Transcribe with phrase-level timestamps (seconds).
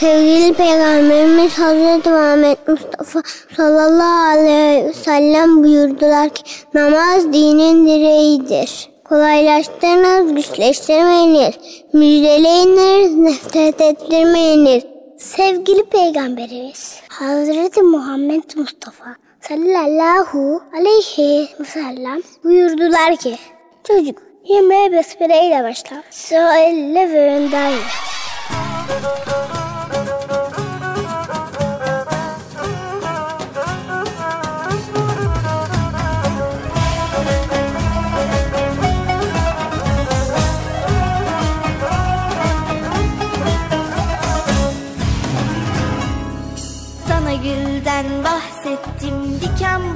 [0.00, 3.22] Sevgili Peygamberimiz Hazreti Muhammed Mustafa
[3.56, 6.42] sallallahu aleyhi ve sellem buyurdular ki
[6.74, 8.90] namaz dinin direğidir.
[9.04, 11.54] Kolaylaştırınız, güçleştirmeyiniz.
[11.92, 14.82] Müjdeleyiniz, nefret ettirmeyiniz.
[15.18, 23.36] Sevgili Peygamberimiz Hazreti Muhammed Mustafa sallallahu aleyhi ve sellem buyurdular ki
[23.84, 26.02] Çocuk yemeğe besmele ile başla.
[26.58, 28.08] Elle ve önden ye.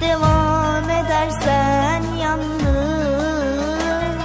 [0.00, 4.16] devam edersen yandın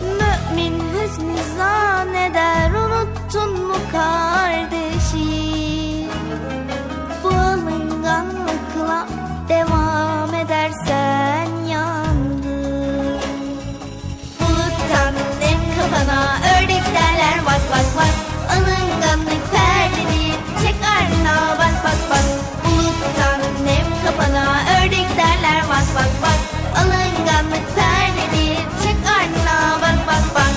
[0.00, 5.18] Mümin hüsnü zanneder unuttun mu kardeşim?
[7.24, 9.08] Bu alınganlıkla
[9.48, 13.18] devam edersen yandın
[14.40, 18.14] Buluttan nem kafana ördek derler vak vak vak
[18.50, 22.37] Alınganlık perdeni çek ardına bak bak bak
[22.98, 25.62] Buluttan nem kafana ördek derler.
[25.68, 26.40] Vak vak vak
[26.76, 29.80] Alınganlık perdeni çek ardına.
[29.82, 30.52] Bak bak bak.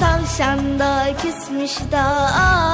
[0.00, 2.73] Tavşan da küsmüş da aylarca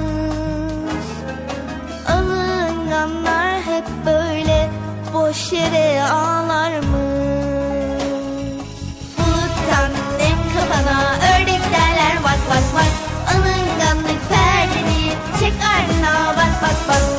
[2.08, 4.70] Alınganlar hep böyle
[5.14, 6.90] boş yere ağlarmış.
[9.18, 12.94] Buluttan nem kafana ördek derler vak vak vak
[13.32, 17.19] Alınganlık perdeni çek ardına bak bak bak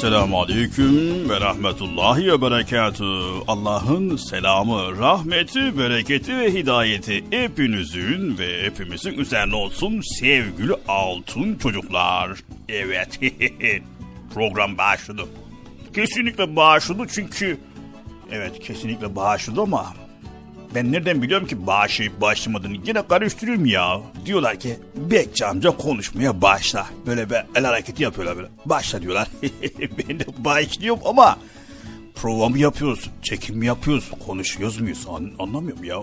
[0.00, 3.04] Esselamu Aleyküm ve Rahmetullahi ve Berekatü.
[3.48, 12.30] Allah'ın selamı, rahmeti, bereketi ve hidayeti hepinizin ve hepimizin üzerine olsun sevgili altın çocuklar.
[12.68, 13.20] Evet,
[14.34, 15.22] program başladı.
[15.94, 17.58] Kesinlikle başladı çünkü...
[18.32, 19.94] Evet, kesinlikle başladı ama
[20.74, 24.00] ben nereden biliyorum ki başlayıp başlamadığını yine karıştırıyorum ya.
[24.26, 26.86] Diyorlar ki Bekçi amca konuşmaya başla.
[27.06, 28.48] Böyle bir el hareketi yapıyorlar böyle.
[28.66, 29.28] Başla diyorlar.
[30.08, 31.38] ben de başlıyorum ama
[32.14, 35.96] prova mı yapıyoruz, çekim mi yapıyoruz, konuşuyoruz muyuz An- anlamıyorum ya.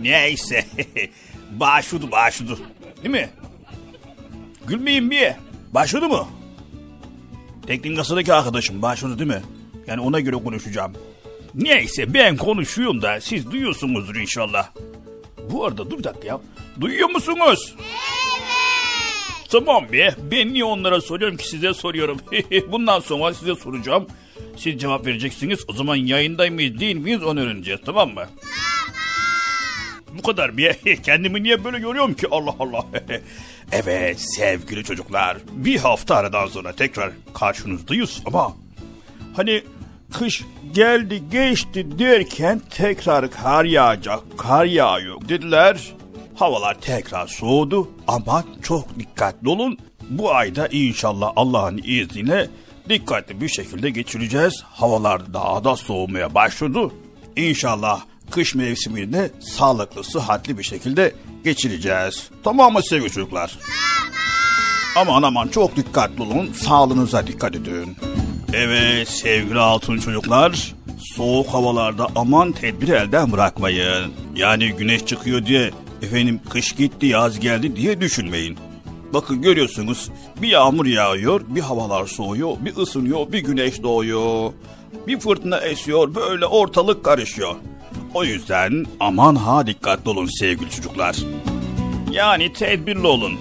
[0.00, 0.64] Neyse
[1.50, 2.58] başladı başladı
[3.02, 3.28] değil mi?
[4.66, 5.32] Gülmeyin bir.
[5.74, 6.26] Başladı mı?
[7.66, 9.42] Teknik kasadaki arkadaşım başladı değil mi?
[9.86, 10.92] Yani ona göre konuşacağım.
[11.56, 14.70] Neyse ben konuşuyorum da siz duyuyorsunuzdur inşallah.
[15.50, 16.40] Bu arada dur bir dakika ya.
[16.80, 17.74] Duyuyor musunuz?
[17.78, 17.96] Evet.
[19.50, 20.14] Tamam be.
[20.30, 22.18] Ben niye onlara soruyorum ki size soruyorum.
[22.72, 24.06] Bundan sonra size soracağım.
[24.56, 25.64] Siz cevap vereceksiniz.
[25.68, 28.26] O zaman yayındayım mıyız değil miyiz onu öğreneceğiz tamam mı?
[30.18, 32.86] Bu kadar bir kendimi niye böyle görüyorum ki Allah Allah.
[33.72, 38.56] evet sevgili çocuklar bir hafta aradan sonra tekrar karşınızdayız ama
[39.36, 39.62] hani
[40.18, 45.94] kış geldi geçti derken tekrar kar yağacak kar yağıyor dediler.
[46.34, 49.78] Havalar tekrar soğudu ama çok dikkatli olun.
[50.10, 52.50] Bu ayda inşallah Allah'ın izniyle
[52.88, 54.62] dikkatli bir şekilde geçireceğiz.
[54.64, 56.90] Havalar daha da soğumaya başladı.
[57.36, 61.14] İnşallah kış mevsimini de sağlıklı, sıhhatli bir şekilde
[61.44, 62.30] geçireceğiz.
[62.44, 63.58] Tamam mı sevgili çocuklar?
[64.96, 66.52] Aman aman çok dikkatli olun.
[66.52, 67.96] Sağlığınıza dikkat edin.
[68.52, 70.74] Evet sevgili altın çocuklar.
[70.98, 74.12] Soğuk havalarda aman tedbiri elden bırakmayın.
[74.36, 75.70] Yani güneş çıkıyor diye
[76.02, 78.58] efendim kış gitti yaz geldi diye düşünmeyin.
[79.14, 80.10] Bakın görüyorsunuz
[80.42, 84.52] bir yağmur yağıyor, bir havalar soğuyor, bir ısınıyor, bir güneş doğuyor.
[85.06, 87.54] Bir fırtına esiyor, böyle ortalık karışıyor.
[88.14, 91.16] O yüzden aman ha dikkatli olun sevgili çocuklar.
[92.12, 93.34] Yani tedbirli olun.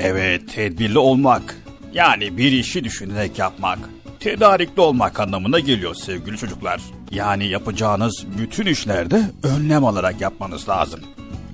[0.00, 1.65] Evet, tedbirli olmak.
[1.96, 3.78] Yani bir işi düşünerek yapmak.
[4.20, 6.80] Tedarikli olmak anlamına geliyor sevgili çocuklar.
[7.10, 11.00] Yani yapacağınız bütün işlerde önlem alarak yapmanız lazım.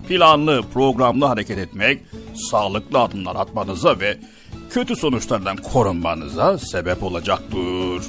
[0.09, 2.03] Planlı, programlı hareket etmek,
[2.51, 4.19] sağlıklı adımlar atmanıza ve
[4.71, 8.05] kötü sonuçlardan korunmanıza sebep olacaktır.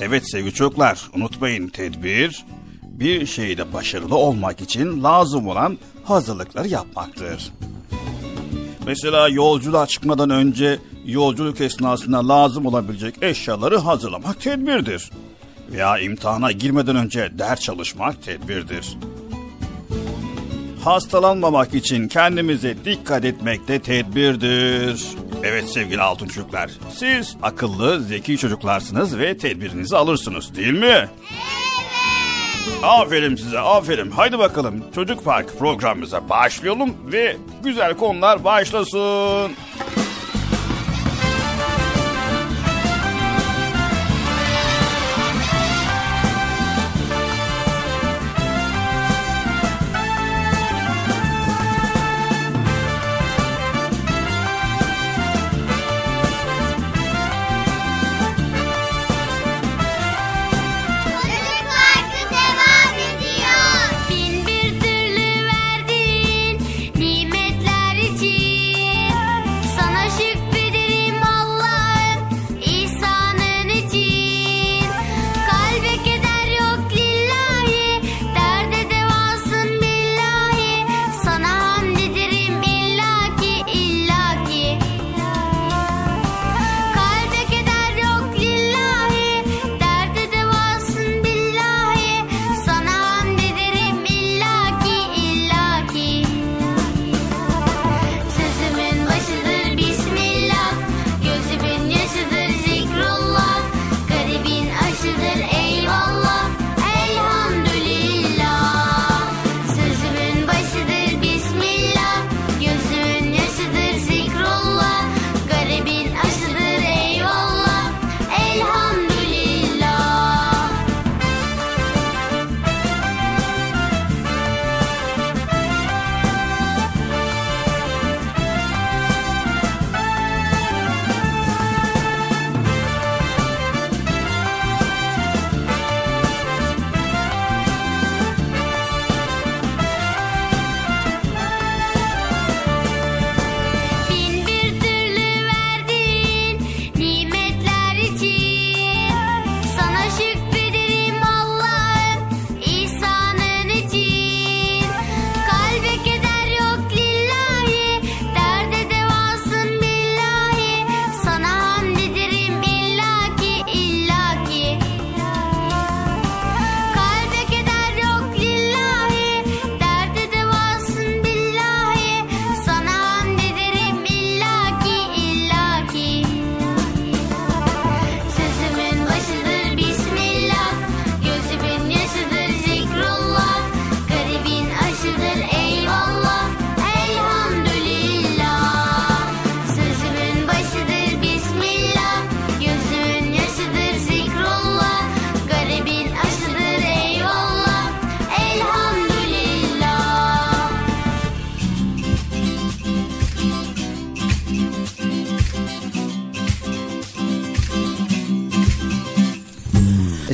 [0.00, 2.44] Evet sevgili çocuklar, unutmayın tedbir,
[2.82, 7.52] bir şeyde başarılı olmak için lazım olan hazırlıkları yapmaktır.
[8.86, 15.10] Mesela yolculuğa çıkmadan önce yolculuk esnasında lazım olabilecek eşyaları hazırlamak tedbirdir.
[15.72, 18.96] Veya imtihana girmeden önce ders çalışmak tedbirdir.
[20.84, 25.06] Hastalanmamak için kendimize dikkat etmek de tedbirdir.
[25.42, 30.86] Evet sevgili altın çocuklar, siz akıllı, zeki çocuklarsınız ve tedbirinizi alırsınız değil mi?
[30.86, 31.57] Evet.
[32.82, 34.10] Aferin size, aferin.
[34.10, 39.52] Haydi bakalım Çocuk Park programımıza başlayalım ve güzel konular başlasın.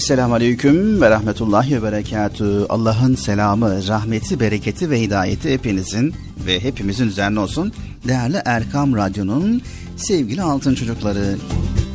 [0.04, 2.66] Esselamu Aleyküm ve Rahmetullahi ve Berekatü.
[2.68, 6.14] Allah'ın selamı, rahmeti, bereketi ve hidayeti hepinizin
[6.46, 7.72] ve hepimizin üzerine olsun.
[8.08, 9.62] Değerli Erkam Radyo'nun
[9.96, 11.36] sevgili altın çocukları.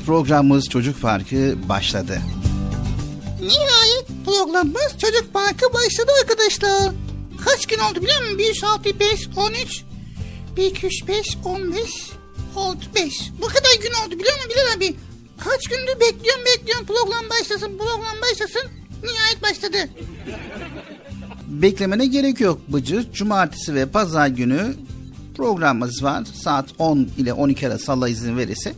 [0.05, 2.21] Programımız Çocuk Parkı başladı.
[3.41, 6.93] Nihayet programımız Çocuk Parkı başladı arkadaşlar.
[7.45, 8.37] Kaç gün oldu biliyor musun?
[8.37, 9.83] 1, 6, 5, 13,
[10.57, 11.79] 1, 2, 3, 5, 15,
[12.55, 13.31] 6, 5.
[13.41, 15.08] Bu kadar gün oldu biliyor musun Bilal abi?
[15.43, 18.69] Kaç gündür bekliyorum bekliyorum program başlasın program başlasın.
[19.03, 19.89] Nihayet başladı.
[21.47, 23.11] Beklemene gerek yok Bıcır.
[23.13, 24.75] Cumartesi ve pazar günü
[25.37, 26.23] programımız var.
[26.43, 28.73] Saat 10 ile 12 arası Allah izin verirse.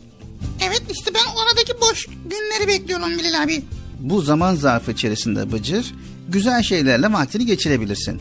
[0.62, 3.64] Evet işte ben oradaki boş günleri bekliyorum Bilal abi.
[4.00, 5.94] Bu zaman zarfı içerisinde Bıcır
[6.28, 8.20] güzel şeylerle vaktini geçirebilirsin.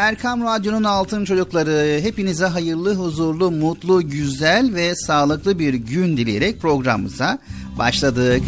[0.00, 7.38] Erkam Radyo'nun altın çocukları hepinize hayırlı, huzurlu, mutlu, güzel ve sağlıklı bir gün dileyerek programımıza
[7.78, 8.42] başladık.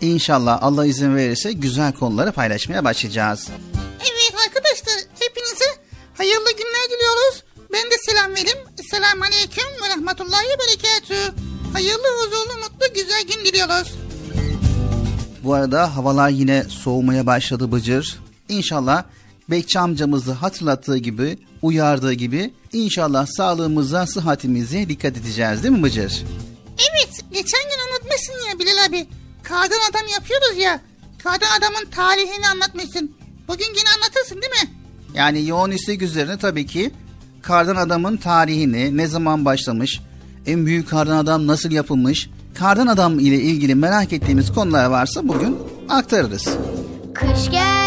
[0.00, 3.48] İnşallah Allah izin verirse güzel konuları paylaşmaya başlayacağız.
[4.00, 5.64] evet arkadaşlar hepinize
[6.16, 7.44] hayırlı günler diliyoruz.
[7.72, 8.58] Ben de selam vereyim.
[8.90, 11.34] Selamun Aleyküm ve Rahmetullahi Berekatü.
[11.72, 14.01] Hayırlı, huzurlu, mutlu, güzel gün diliyoruz.
[15.44, 18.18] Bu arada havalar yine soğumaya başladı Bıcır.
[18.48, 19.04] İnşallah
[19.50, 26.24] Bekçi amcamızı hatırlattığı gibi, uyardığı gibi inşallah sağlığımıza, sıhhatimize dikkat edeceğiz değil mi Bıcır?
[26.90, 29.06] Evet, geçen gün anlatmışsın ya Bilal abi.
[29.42, 30.80] Kardan adam yapıyoruz ya.
[31.22, 33.12] Kardan adamın tarihini anlatmışsın.
[33.48, 34.70] Bugün yine anlatırsın değil mi?
[35.14, 36.90] Yani yoğun istek üzerine tabii ki
[37.42, 40.00] kardan adamın tarihini, ne zaman başlamış,
[40.46, 45.58] en büyük kardan adam nasıl yapılmış, kardan adam ile ilgili merak ettiğimiz konular varsa bugün
[45.88, 46.48] aktarırız.
[47.14, 47.81] Kış geldiğinde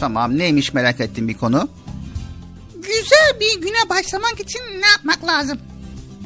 [0.00, 1.68] Tamam neymiş merak ettiğim bir konu.
[2.74, 5.58] Güzel bir güne başlamak için ne yapmak lazım?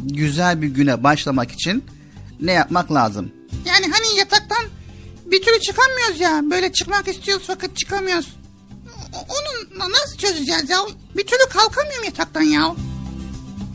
[0.05, 1.85] Güzel bir güne başlamak için
[2.41, 3.33] ne yapmak lazım?
[3.67, 4.65] Yani hani yataktan
[5.27, 6.41] bir türlü çıkamıyoruz ya.
[6.51, 8.37] Böyle çıkmak istiyoruz fakat çıkamıyoruz.
[9.13, 10.79] Onu na- nasıl çözeceğiz ya?
[11.17, 12.75] Bir türlü kalkamıyorum yataktan ya.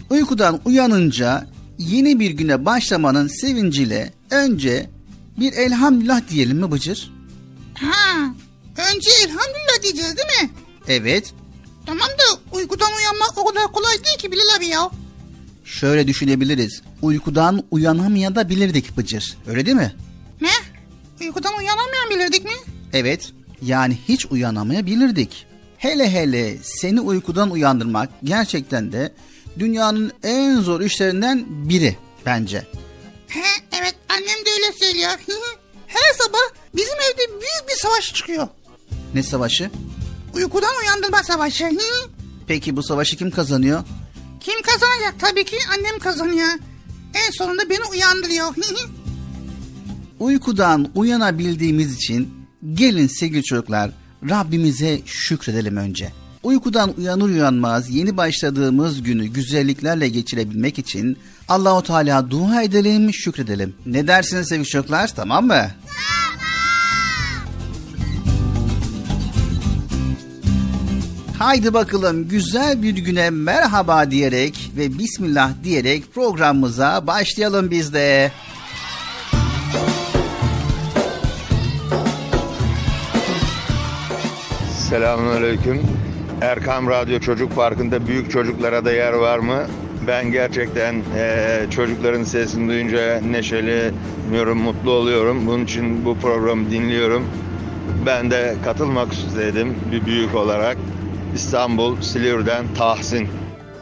[0.09, 1.47] Uykudan uyanınca
[1.77, 4.89] yeni bir güne başlamanın sevinciyle önce
[5.39, 7.13] bir elhamdülillah diyelim mi Bıcır?
[7.73, 8.33] Ha,
[8.77, 10.49] önce elhamdülillah diyeceğiz değil mi?
[10.87, 11.33] Evet.
[11.85, 14.89] Tamam da uykudan uyanmak o kadar kolay değil ki Bilal abi ya.
[15.65, 16.81] Şöyle düşünebiliriz.
[17.01, 19.37] Uykudan uyanamayabilirdik Bıcır.
[19.47, 19.95] Öyle değil mi?
[20.41, 20.49] Ne?
[21.21, 22.51] Uykudan uyanamayan bilirdik mi?
[22.93, 23.31] Evet.
[23.61, 25.45] Yani hiç uyanamayabilirdik.
[25.77, 29.13] Hele hele seni uykudan uyandırmak gerçekten de
[29.59, 32.67] dünyanın en zor işlerinden biri bence.
[33.27, 33.43] He,
[33.79, 35.11] evet annem de öyle söylüyor.
[35.87, 36.39] Her sabah
[36.75, 38.47] bizim evde büyük bir savaş çıkıyor.
[39.15, 39.71] Ne savaşı?
[40.33, 41.69] Uykudan uyandırma savaşı.
[42.47, 43.83] Peki bu savaşı kim kazanıyor?
[44.39, 45.15] Kim kazanacak?
[45.19, 46.47] Tabii ki annem kazanıyor.
[47.13, 48.55] En sonunda beni uyandırıyor.
[50.19, 52.33] Uykudan uyanabildiğimiz için
[52.73, 53.91] gelin sevgili çocuklar
[54.29, 56.11] Rabbimize şükredelim önce.
[56.43, 63.75] Uykudan uyanır uyanmaz yeni başladığımız günü güzelliklerle geçirebilmek için Allahu Teala dua edelim, şükredelim.
[63.85, 65.15] Ne dersiniz sevgili çocuklar?
[65.15, 65.67] Tamam mı?
[71.43, 78.31] Haydi bakalım güzel bir güne merhaba diyerek ve bismillah diyerek programımıza başlayalım biz de.
[84.89, 85.81] Selamünaleyküm.
[86.41, 89.63] Erkam Radyo Çocuk Parkı'nda büyük çocuklara da yer var mı?
[90.07, 95.47] Ben gerçekten eee, çocukların sesini duyunca neşeleniyorum, mutlu oluyorum.
[95.47, 97.27] Bunun için bu programı dinliyorum.
[98.05, 100.77] Ben de katılmak istedim bir büyük olarak.
[101.35, 103.29] İstanbul, Silivri'den Tahsin.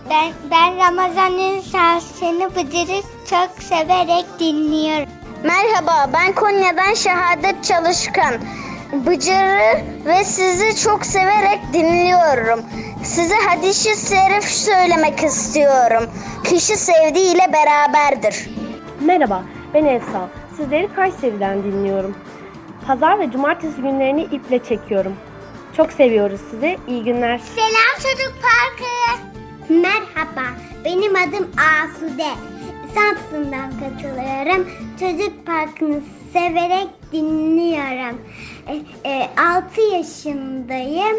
[0.09, 5.09] Ben, ben Ramazan'ın şahsını Bıdır'ı çok severek dinliyorum.
[5.43, 8.33] Merhaba, ben Konya'dan Şehadet Çalışkan.
[9.05, 12.61] Bıcır'ı ve sizi çok severek dinliyorum.
[13.03, 16.09] Size hadis-i şerif söylemek istiyorum.
[16.43, 18.49] Kişi sevdiğiyle beraberdir.
[19.01, 20.29] Merhaba, ben Efsa.
[20.57, 22.15] Sizleri Kayseri'den dinliyorum.
[22.87, 25.15] Pazar ve cumartesi günlerini iple çekiyorum.
[25.77, 26.77] Çok seviyoruz sizi.
[26.87, 27.37] İyi günler.
[27.37, 29.23] Selam Çocuk Parkı.
[29.73, 30.45] Merhaba,
[30.85, 32.27] benim adım Asude.
[32.95, 34.67] Samsun'dan katılıyorum.
[34.99, 36.01] Çocuk Parkı'nı
[36.33, 38.21] severek dinliyorum.
[39.37, 41.17] 6 yaşındayım.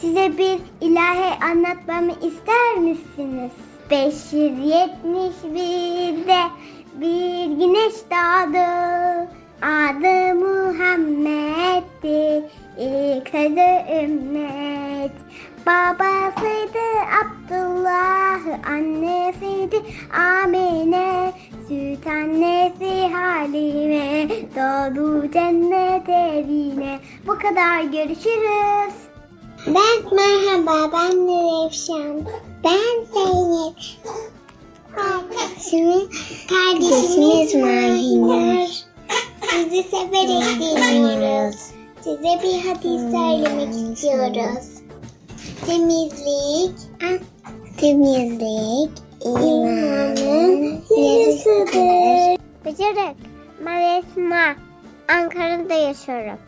[0.00, 3.50] Size bir ilahi anlatmamı ister misiniz?
[3.90, 6.38] 571'de
[6.94, 8.71] bir güneş doğdu.
[13.30, 15.12] Adı ümmet.
[15.66, 16.86] Babasıydı
[17.22, 19.82] Abdullah, annesiydi
[20.12, 21.32] Amine,
[21.68, 26.98] süt annesi Halime, doğdu cennet evine.
[27.26, 28.94] Bu kadar görüşürüz.
[29.66, 32.22] Ben merhaba, ben Nurevşan.
[32.64, 33.76] Ben Zeynep.
[34.94, 36.08] Kardeşimiz,
[36.48, 38.68] kardeşimiz Mahinur.
[39.50, 41.81] Sizi severek dinliyoruz.
[42.04, 44.68] Size bir hadis söylemek istiyoruz.
[45.66, 46.78] Temizlik,
[47.76, 48.90] temizlik
[49.24, 52.38] imanın yarısıdır.
[52.64, 53.16] Bıcırık,
[53.66, 54.54] ben Esma.
[55.08, 56.38] Ankara'da yaşıyorum.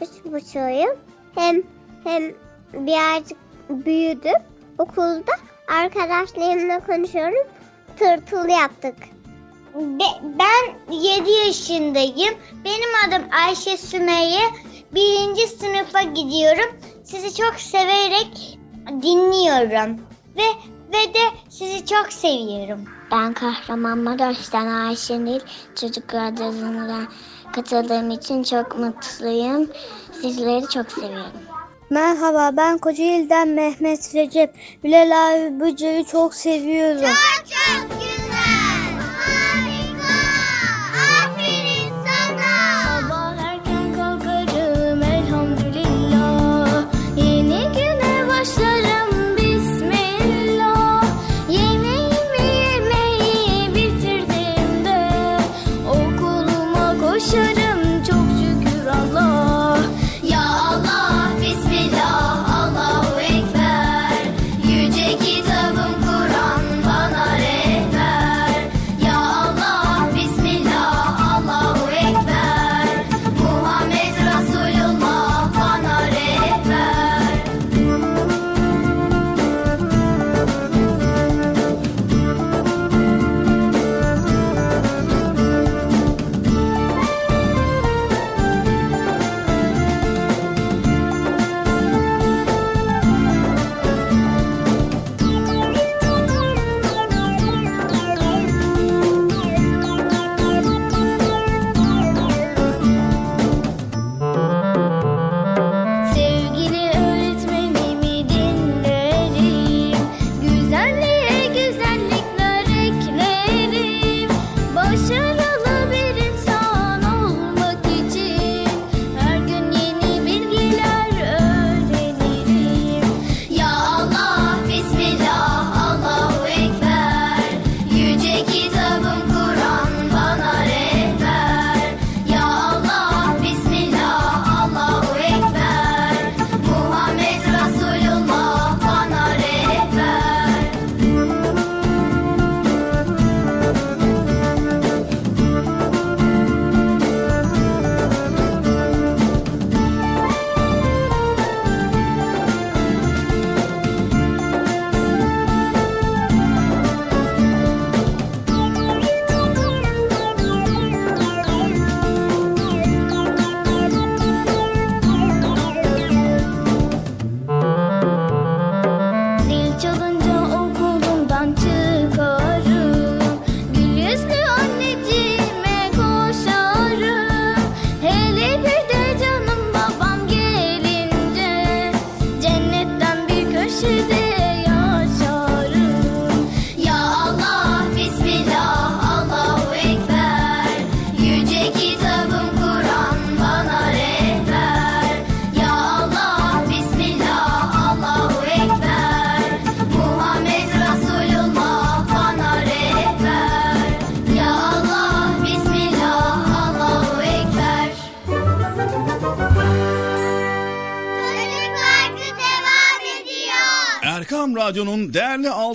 [0.00, 0.96] Üç buçuğuyum.
[1.34, 1.62] Hem
[2.04, 2.22] hem
[2.72, 3.38] birazcık
[3.70, 4.42] büyüdüm.
[4.78, 5.32] Okulda
[5.68, 7.46] arkadaşlarımla konuşuyorum.
[7.98, 8.96] Tırtıl yaptık.
[10.22, 12.34] ben 7 yaşındayım.
[12.64, 14.40] Benim adım Ayşe Sümeyye.
[14.94, 16.76] Birinci sınıfa gidiyorum.
[17.04, 20.00] Sizi çok severek dinliyorum.
[20.36, 20.42] Ve
[20.92, 22.84] ve de sizi çok seviyorum.
[23.12, 25.40] Ben Kahramanmaraş'tan Ayşenil.
[25.80, 27.02] Çocuk Radyosu'na
[27.52, 29.70] katıldığım için çok mutluyum.
[30.22, 31.32] Sizleri çok seviyorum.
[31.90, 34.54] Merhaba ben Kocaeli'den Mehmet Recep.
[34.84, 37.00] Bilal abi Bıcır'ı çok seviyorum.
[37.00, 38.27] Çok güzel,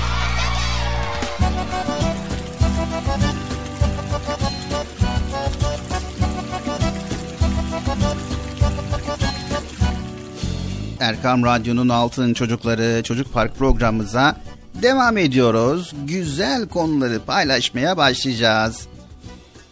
[11.01, 14.37] Erkam Radyo'nun Altın Çocukları Çocuk Park programımıza
[14.81, 15.93] devam ediyoruz.
[16.05, 18.87] Güzel konuları paylaşmaya başlayacağız.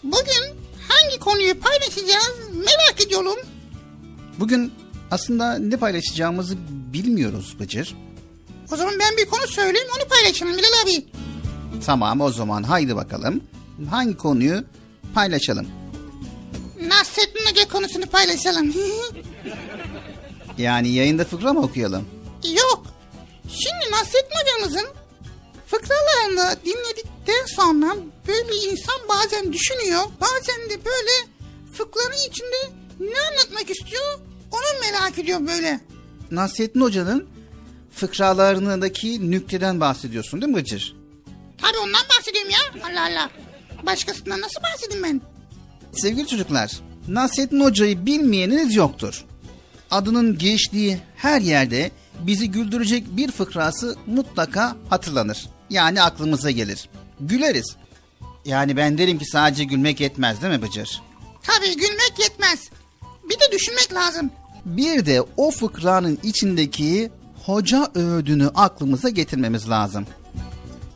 [0.04, 0.56] Bugün
[0.88, 3.36] hangi konuyu paylaşacağız merak ediyorum.
[4.40, 4.74] Bugün
[5.12, 7.96] aslında ne paylaşacağımızı bilmiyoruz Bıcır.
[8.72, 11.06] O zaman ben bir konu söyleyeyim onu paylaşalım Bilal abi.
[11.86, 13.42] Tamam o zaman haydi bakalım.
[13.90, 14.64] Hangi konuyu
[15.14, 15.68] paylaşalım?
[16.88, 18.74] Nasrettin Hoca konusunu paylaşalım.
[20.60, 22.08] Yani yayında fıkra mı okuyalım?
[22.44, 22.84] Yok.
[23.50, 24.88] Şimdi Nasrettin hocamızın
[25.68, 27.96] fıkralarını dinledikten sonra
[28.28, 30.02] böyle insan bazen düşünüyor.
[30.22, 31.12] Bazen de böyle
[31.74, 34.20] fıkranın içinde ne anlatmak istiyor
[34.52, 35.80] onu merak ediyor böyle.
[36.32, 37.28] Nasrettin Hoca'nın
[37.96, 40.96] fıkralarındaki nükteden bahsediyorsun değil mi Bıcır?
[41.62, 42.90] Tabii ondan bahsediyorum ya.
[42.92, 43.30] Allah Allah.
[43.86, 45.22] Başkasından nasıl bahsedeyim ben?
[45.92, 46.72] Sevgili çocuklar,
[47.08, 49.26] Nasrettin Hoca'yı bilmeyeniniz yoktur.
[49.92, 55.50] Adının geçtiği her yerde bizi güldürecek bir fıkrası mutlaka hatırlanır.
[55.70, 56.90] Yani aklımıza gelir.
[57.20, 57.76] Güleriz.
[58.46, 61.02] Yani ben derim ki sadece gülmek yetmez değil mi Bıcır?
[61.44, 62.70] Tabii gülmek yetmez.
[63.30, 64.32] Bir de düşünmek lazım.
[64.66, 67.12] Bir de o fıkranın içindeki
[67.46, 70.06] hoca öğüdünü aklımıza getirmemiz lazım.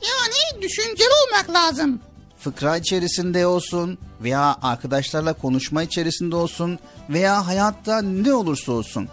[0.02, 2.00] Yani düşünceli olmak lazım.
[2.40, 9.10] fıkra içerisinde olsun veya arkadaşlarla konuşma içerisinde olsun veya hayatta ne olursa olsun.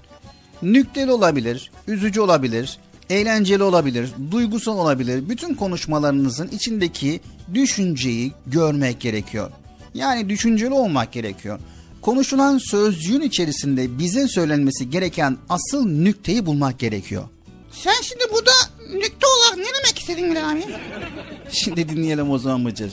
[0.63, 2.79] Nükteli olabilir, üzücü olabilir,
[3.11, 5.29] eğlenceli olabilir, duygusal olabilir.
[5.29, 7.21] Bütün konuşmalarınızın içindeki
[7.55, 9.51] düşünceyi görmek gerekiyor.
[9.95, 11.59] Yani düşünceli olmak gerekiyor.
[12.03, 17.25] konuşulan sözcüğün içerisinde bize söylenmesi gereken asıl nükteyi bulmak gerekiyor.
[17.73, 18.51] Sen şimdi burada
[18.93, 20.65] nükte olarak ne demek istedin Bilal abi?
[21.53, 22.93] Şimdi dinleyelim o zaman Bıcır.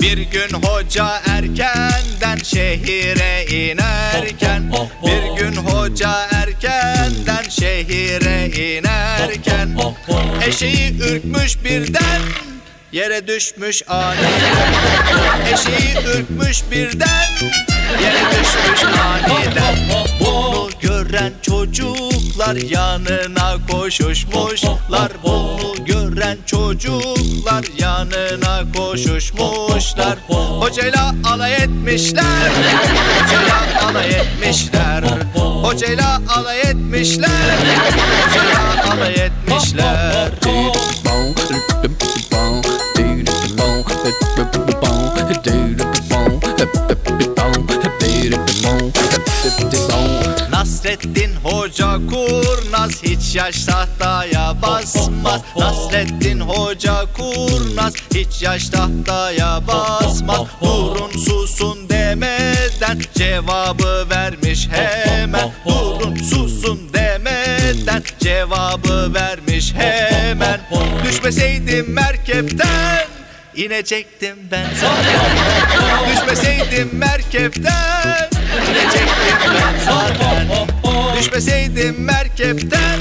[0.00, 4.72] Bir gün hoca erkenden şehire inerken
[5.06, 9.78] Bir gün hoca erkenden şehire inerken
[10.46, 12.20] Eşeği ürkmüş birden
[12.92, 14.72] Yere düşmüş aniden
[15.52, 17.26] Eşeği ürkmüş birden
[18.02, 19.76] Yere düşmüş aniden
[20.20, 21.32] Bunu gören
[22.40, 32.50] çocuklar yanına koşuşmuşlar Bunu gören çocuklar yanına koşuşmuşlar Hocayla alay etmişler.
[33.22, 35.02] Hocayla alay etmişler.
[35.62, 37.58] Hocayla alay etmişler.
[38.28, 40.30] Hocayla alay etmişler
[50.80, 55.40] Nasreddin Hoca kurnaz hiç yaş tahtaya basmaz.
[55.56, 60.40] Nasreddin Hoca kurnaz hiç yaş tahtaya basmaz.
[60.62, 65.52] Durun susun demeden cevabı vermiş hemen.
[65.66, 70.60] Durun susun demeden cevabı vermiş hemen.
[71.04, 73.06] Düşmeseydim merkepten
[73.56, 74.66] inecektim ben.
[76.12, 78.39] Düşmeseydim merkepten
[81.18, 83.00] Düşmeseydim merkepten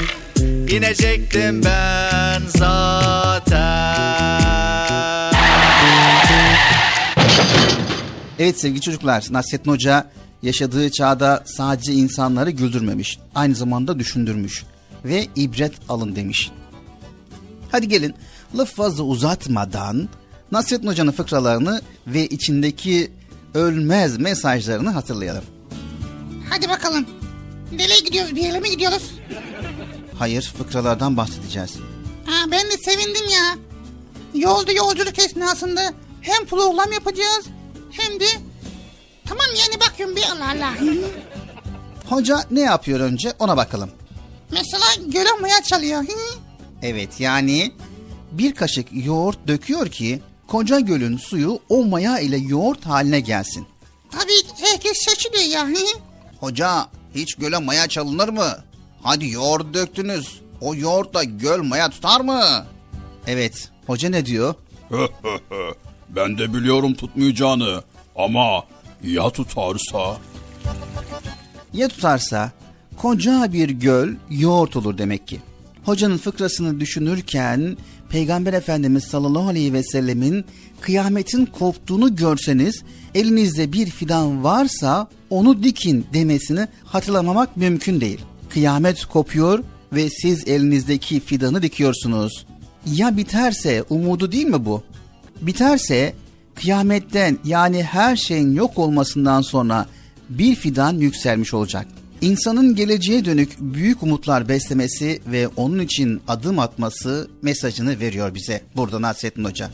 [0.70, 4.10] inecektim ben zaten
[8.40, 10.10] Evet sevgili çocuklar, Nasrettin Hoca
[10.44, 14.64] yaşadığı çağda sadece insanları güldürmemiş, aynı zamanda düşündürmüş
[15.06, 16.52] ve ibret alın demiş.
[17.72, 18.14] Hadi gelin
[18.58, 20.10] laf fazla uzatmadan
[20.52, 23.12] Nasrettin Hoca'nın fıkralarını ve içindeki
[23.54, 25.44] ölmez mesajlarını hatırlayalım.
[26.50, 27.06] Hadi bakalım.
[27.72, 28.36] Nereye gidiyoruz?
[28.36, 29.12] Bir yere mi gidiyoruz?
[30.20, 31.76] Hayır, fıkralardan bahsedeceğiz.
[32.26, 33.56] Ha, ben de sevindim ya.
[34.34, 37.46] Yolda yolculuk esnasında hem program yapacağız
[37.92, 38.26] hem de...
[39.26, 40.74] Tamam yani bakıyorum bir Allah Allah.
[42.10, 43.90] Hoca ne yapıyor önce ona bakalım.
[44.52, 46.04] Mesela göle maya çalıyor.
[46.82, 47.72] Evet yani
[48.32, 53.68] bir kaşık yoğurt döküyor ki koca gölün suyu o maya ile yoğurt haline gelsin.
[54.12, 55.68] Tabii herkes şaşırıyor ya.
[56.40, 58.58] Hoca hiç göle maya çalınır mı?
[59.04, 60.42] Hadi yoğurt döktünüz.
[60.62, 62.66] O yoğurtla göl maya tutar mı?
[63.28, 63.70] Evet.
[63.88, 64.56] Hoca ne diyor?
[66.10, 67.84] ben de biliyorum tutmayacağını
[68.16, 68.64] ama
[69.04, 70.18] ya tutarsa?
[71.74, 72.52] Ya tutarsa
[72.98, 75.42] koca bir göl yoğurt olur demek ki.
[75.86, 77.78] Hocanın fıkrasını düşünürken
[78.10, 80.46] Peygamber Efendimiz sallallahu aleyhi ve sellemin
[80.82, 82.84] kıyametin koptuğunu görseniz
[83.16, 88.22] elinizde bir fidan varsa onu dikin demesini hatırlamamak mümkün değil.
[88.50, 92.46] Kıyamet kopuyor ve siz elinizdeki fidanı dikiyorsunuz.
[92.86, 94.84] Ya biterse umudu değil mi bu?
[95.42, 96.14] Biterse
[96.56, 99.86] kıyametten yani her şeyin yok olmasından sonra
[100.30, 101.88] bir fidan yükselmiş olacak.
[102.22, 109.02] İnsanın geleceğe dönük büyük umutlar beslemesi ve onun için adım atması mesajını veriyor bize burada
[109.02, 109.72] Nasrettin Hoca.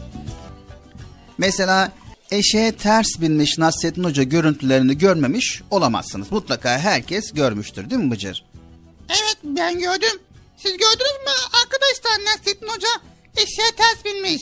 [1.38, 1.92] Mesela
[2.32, 6.32] eşeğe ters binmiş Nasrettin Hoca görüntülerini görmemiş olamazsınız.
[6.32, 8.46] Mutlaka herkes görmüştür değil mi Bıcır?
[9.10, 10.20] Evet ben gördüm.
[10.58, 11.32] Siz gördünüz mü
[11.64, 12.88] arkadaşlar Nasrettin Hoca
[13.38, 14.42] eşeğe ters binmiş.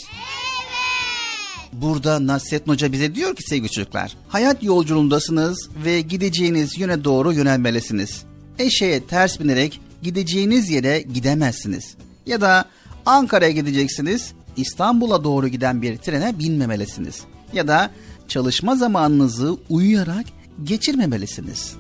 [1.74, 8.24] Burada Nasrettin Hoca bize diyor ki sevgili çocuklar, hayat yolculuğundasınız ve gideceğiniz yöne doğru yönelmelisiniz.
[8.60, 11.96] Eşeğe ters binerek gideceğiniz yere gidemezsiniz.
[12.26, 12.66] Ya da
[13.06, 17.22] Ankara'ya gideceksiniz, İstanbul'a doğru giden bir trene binmemelisiniz.
[17.54, 17.92] Ya da
[18.28, 20.26] çalışma zamanınızı uyuyarak
[20.64, 21.76] geçirmemelisiniz.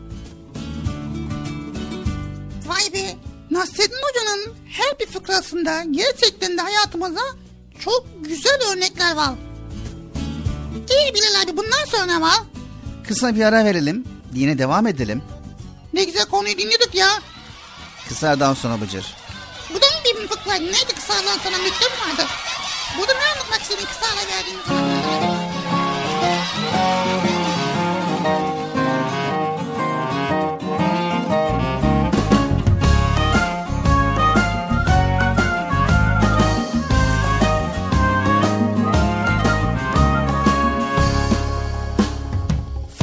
[2.67, 3.15] Vay be
[3.51, 7.21] Nasrettin Hoca'nın her bir fıkrasında gerçekten de hayatımıza
[7.79, 9.33] çok güzel örnekler var.
[10.89, 12.39] İyi Bilal abi bundan sonra var.
[13.07, 15.23] Kısa bir ara verelim, yine devam edelim.
[15.93, 17.07] Ne güzel konuyu dinliyorduk ya.
[18.09, 19.15] Kısa aradan sonra Bıcır.
[19.69, 20.53] Bu da mı bir fıkra?
[20.53, 22.29] Neydi kısa aradan sonra müddet mi vardı?
[22.97, 24.83] Burada ne anlatmak istedin kısa ara verdiğin zaman?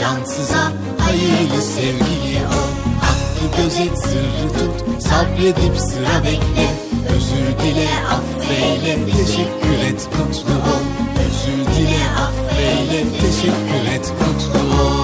[0.00, 2.70] cansıza, hayırlı sevgili ol.
[3.00, 6.68] Hakkı gözet, sırrı tut, sabredip sıra bekle.
[7.16, 10.84] Özür dile, affeyle, teşekkür et, mutlu ol.
[11.26, 15.03] Özür dile, affeyle, teşekkür et, mutlu ol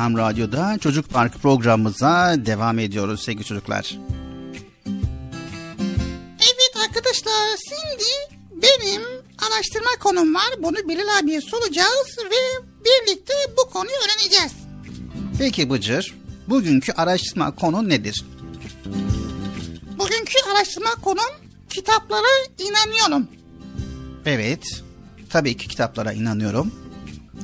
[0.00, 3.98] Erkam Radyo'da Çocuk Parkı programımıza devam ediyoruz sevgili çocuklar.
[6.38, 9.02] Evet arkadaşlar şimdi benim
[9.38, 10.50] araştırma konum var.
[10.58, 14.52] Bunu Bilal abiye soracağız ve birlikte bu konuyu öğreneceğiz.
[15.38, 16.14] Peki Bıcır,
[16.48, 18.24] bugünkü araştırma konu nedir?
[19.98, 21.30] Bugünkü araştırma konum
[21.70, 23.28] kitaplara inanıyorum.
[24.26, 24.64] Evet,
[25.30, 26.72] tabii ki kitaplara inanıyorum.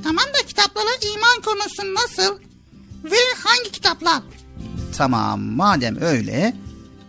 [0.02, 2.45] Tamam da kitaplara iman konusu nasıl
[3.11, 4.22] ve hangi kitaplar?
[4.96, 6.54] Tamam, madem öyle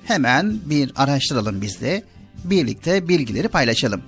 [0.06, 2.04] hemen bir araştıralım biz de.
[2.44, 4.02] Birlikte bilgileri paylaşalım.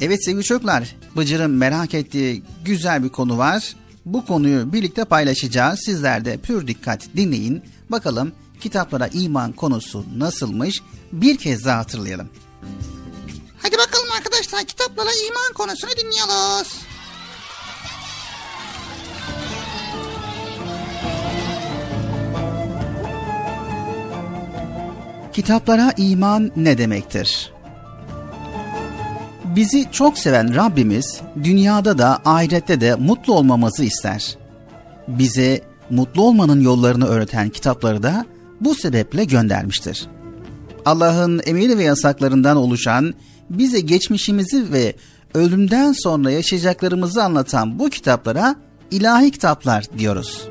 [0.00, 3.74] Evet sevgili çocuklar, Bıcır'ın merak ettiği güzel bir konu var.
[4.04, 5.80] Bu konuyu birlikte paylaşacağız.
[5.84, 7.62] Sizler de pür dikkat dinleyin.
[7.90, 10.80] Bakalım kitaplara iman konusu nasılmış?
[11.12, 12.28] Bir kez daha hatırlayalım.
[13.62, 16.68] Hadi bakalım arkadaşlar kitaplara iman konusunu dinliyoruz.
[25.36, 27.52] Kitaplara iman ne demektir?
[29.44, 34.38] Bizi çok seven Rabbimiz dünyada da ahirette de mutlu olmamızı ister.
[35.08, 35.60] Bize
[35.90, 38.26] mutlu olmanın yollarını öğreten kitapları da
[38.60, 40.06] bu sebeple göndermiştir.
[40.84, 43.14] Allah'ın emir ve yasaklarından oluşan,
[43.50, 44.96] bize geçmişimizi ve
[45.34, 48.56] ölümden sonra yaşayacaklarımızı anlatan bu kitaplara
[48.90, 50.48] ilahi kitaplar diyoruz.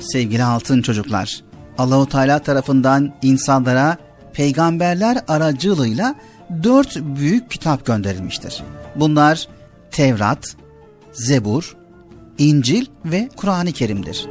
[0.00, 1.44] Sevgili altın çocuklar,
[1.78, 3.96] Allahu Teala tarafından insanlara
[4.32, 6.14] peygamberler aracılığıyla
[6.62, 8.62] dört büyük kitap gönderilmiştir.
[8.96, 9.48] Bunlar
[9.90, 10.56] Tevrat,
[11.12, 11.76] Zebur,
[12.38, 14.26] İncil ve Kur'an-ı Kerim'dir.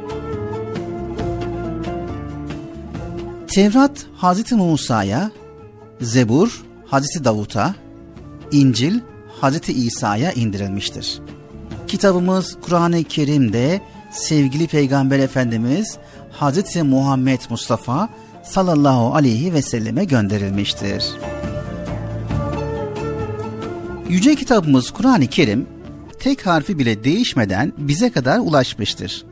[3.48, 5.30] Tevrat Hazreti Musa'ya,
[6.00, 7.74] Zebur Hazreti Davut'a,
[8.52, 9.00] İncil
[9.40, 11.20] Hazreti İsa'ya indirilmiştir.
[11.86, 13.80] Kitabımız Kur'an-ı Kerim'de
[14.10, 15.98] sevgili Peygamber Efendimiz
[16.36, 18.08] Hazreti Muhammed Mustafa
[18.42, 21.04] sallallahu aleyhi ve selleme gönderilmiştir.
[24.08, 25.66] Yüce kitabımız Kur'an-ı Kerim
[26.18, 29.24] tek harfi bile değişmeden bize kadar ulaşmıştır.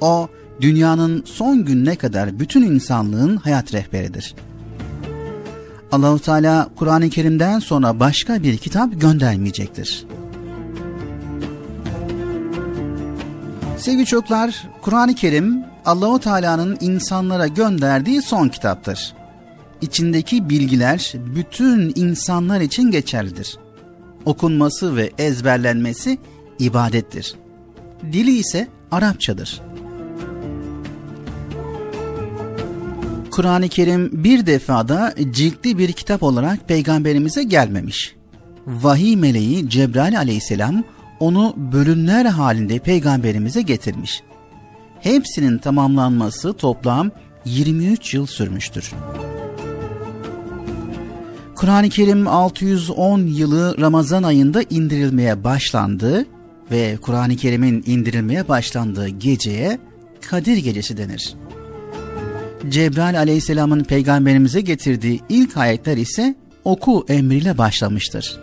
[0.00, 0.28] O
[0.60, 4.34] dünyanın son gününe kadar bütün insanlığın hayat rehberidir.
[5.92, 10.06] Allahu Teala Kur'an-ı Kerim'den sonra başka bir kitap göndermeyecektir.
[13.78, 19.14] Sevgili çocuklar, Kur'an-ı Kerim Allahu Teala'nın insanlara gönderdiği son kitaptır.
[19.80, 23.58] İçindeki bilgiler bütün insanlar için geçerlidir.
[24.24, 26.18] Okunması ve ezberlenmesi
[26.58, 27.34] ibadettir.
[28.12, 29.62] Dili ise Arapçadır.
[33.30, 38.14] Kur'an-ı Kerim bir defada ciltli bir kitap olarak peygamberimize gelmemiş.
[38.66, 40.84] Vahiy meleği Cebrail aleyhisselam
[41.20, 44.22] onu bölümler halinde peygamberimize getirmiş.
[45.04, 47.10] Hepsinin tamamlanması toplam
[47.44, 48.92] 23 yıl sürmüştür.
[51.54, 56.26] Kur'an-ı Kerim 610 yılı Ramazan ayında indirilmeye başlandı
[56.70, 59.78] ve Kur'an-ı Kerim'in indirilmeye başlandığı geceye
[60.30, 61.34] Kadir Gecesi denir.
[62.68, 66.34] Cebrail aleyhisselamın peygamberimize getirdiği ilk ayetler ise
[66.64, 68.40] oku emriyle başlamıştır.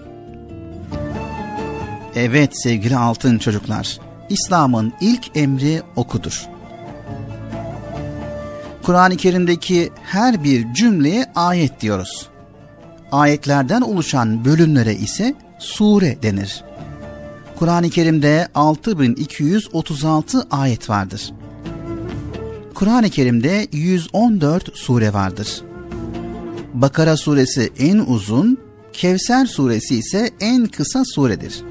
[2.15, 3.99] Evet sevgili altın çocuklar,
[4.31, 6.47] İslam'ın ilk emri okudur.
[8.83, 12.27] Kur'an-ı Kerim'deki her bir cümleye ayet diyoruz.
[13.11, 16.63] Ayetlerden oluşan bölümlere ise sure denir.
[17.59, 21.33] Kur'an-ı Kerim'de 6236 ayet vardır.
[22.73, 25.61] Kur'an-ı Kerim'de 114 sure vardır.
[26.73, 28.57] Bakara suresi en uzun,
[28.93, 31.70] Kevser suresi ise en kısa suredir.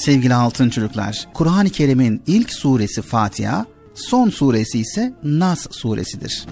[0.00, 6.46] Sevgili altın çocuklar, Kur'an-ı Kerim'in ilk suresi Fatiha, son suresi ise Nas suresidir.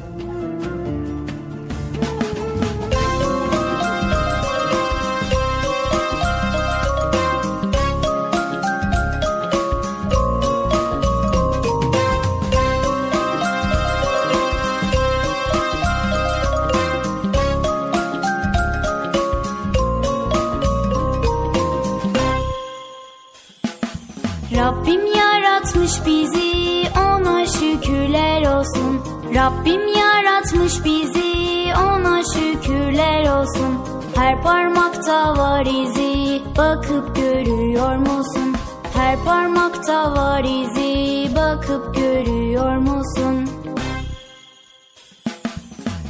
[34.29, 38.57] Her parmakta var izi bakıp görüyor musun?
[38.95, 43.49] Her parmakta var izi bakıp görüyor musun?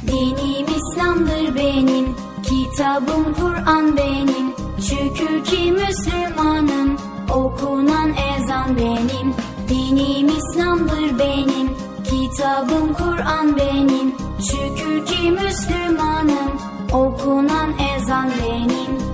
[0.07, 6.97] Dinim İslam'dır benim Kitabım Kur'an benim Şükür ki Müslümanım
[7.33, 9.33] Okunan ezan benim
[9.69, 11.69] Dinim İslam'dır benim
[12.03, 19.08] Kitabım Kur'an benim Şükür ki Müslümanım Okunan ezan benim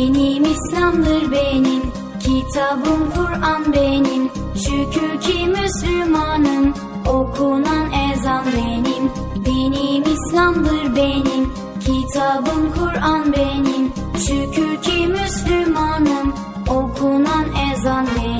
[0.00, 1.82] Dinim İslam'dır benim
[2.20, 4.30] Kitabım Kur'an benim.
[4.54, 6.74] Şükür ki Müslümanım
[7.06, 9.10] Okunan ezan benim.
[9.44, 13.92] Dinim İslam'dır benim Kitabım Kur'an benim.
[14.18, 16.34] Şükür ki Müslümanım
[16.68, 18.39] Okunan ezan benim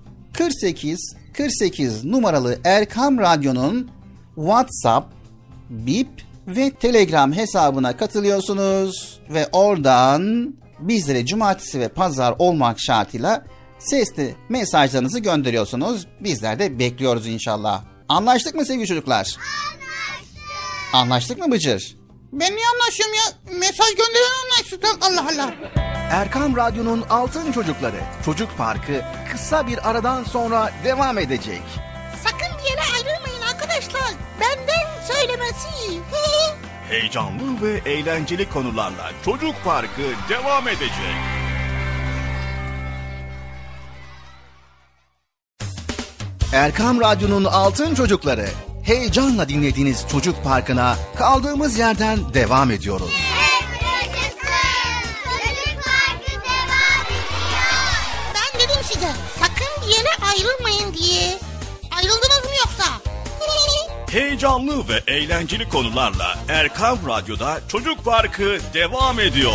[0.33, 3.91] 48 48 numaralı Erkam Radyo'nun
[4.35, 5.13] WhatsApp,
[5.69, 6.07] Bip
[6.47, 13.45] ve Telegram hesabına katılıyorsunuz ve oradan bizlere cumartesi ve pazar olmak şartıyla
[13.79, 16.07] sesli mesajlarınızı gönderiyorsunuz.
[16.19, 17.83] Bizler de bekliyoruz inşallah.
[18.09, 19.15] Anlaştık mı sevgili çocuklar?
[19.17, 19.41] Anlaştık.
[20.93, 22.00] Anlaştık mı Bıcır?
[22.31, 23.55] Ben niye anlaşıyorum ya?
[23.59, 24.81] Mesaj gönderen anlaşsın.
[25.01, 25.53] Allah Allah.
[26.11, 29.01] Erkam Radyo'nun Altın Çocukları Çocuk Parkı
[29.31, 31.61] kısa bir aradan sonra devam edecek.
[32.23, 34.13] Sakın bir yere ayrılmayın arkadaşlar.
[34.41, 35.67] Benden söylemesi.
[36.89, 41.15] Heyecanlı ve eğlenceli konularla Çocuk Parkı devam edecek.
[46.53, 48.45] Erkam Radyo'nun Altın Çocukları
[48.83, 53.11] heyecanla dinlediğiniz Çocuk Parkı'na kaldığımız yerden devam ediyoruz.
[58.35, 61.39] Ben dedim size sakın bir yere ayrılmayın diye.
[61.97, 62.91] Ayrıldınız mı yoksa?
[64.11, 69.53] Heyecanlı ve eğlenceli konularla Erkam Radyo'da Çocuk Parkı devam ediyor.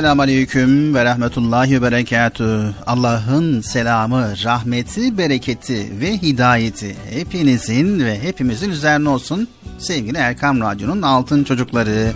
[0.00, 2.74] Esselamu Aleyküm ve Rahmetullahi ve Berekatü.
[2.86, 9.48] Allah'ın selamı, rahmeti, bereketi ve hidayeti hepinizin ve hepimizin üzerine olsun.
[9.78, 12.12] Sevgili Erkam Radyo'nun altın çocukları.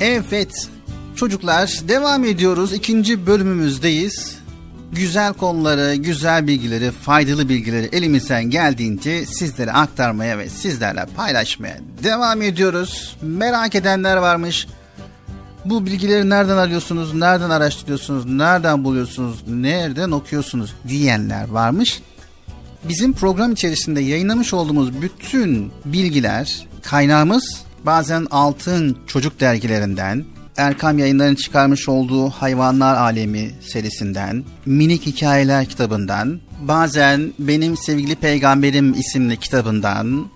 [0.00, 0.68] Evet
[1.16, 2.72] çocuklar devam ediyoruz.
[2.72, 4.36] ikinci bölümümüzdeyiz
[4.92, 13.11] güzel konuları, güzel bilgileri, faydalı bilgileri elimizden geldiğince sizlere aktarmaya ve sizlerle paylaşmaya devam ediyoruz.
[13.22, 14.66] Merak edenler varmış.
[15.64, 22.02] Bu bilgileri nereden arıyorsunuz, nereden araştırıyorsunuz, nereden buluyorsunuz, nereden okuyorsunuz diyenler varmış.
[22.88, 30.24] Bizim program içerisinde yayınlamış olduğumuz bütün bilgiler, kaynağımız bazen altın çocuk dergilerinden,
[30.56, 39.36] Erkam Yayınları'nın çıkarmış olduğu Hayvanlar Alemi serisinden, Minik Hikayeler kitabından, bazen Benim Sevgili Peygamberim isimli
[39.36, 40.26] kitabından,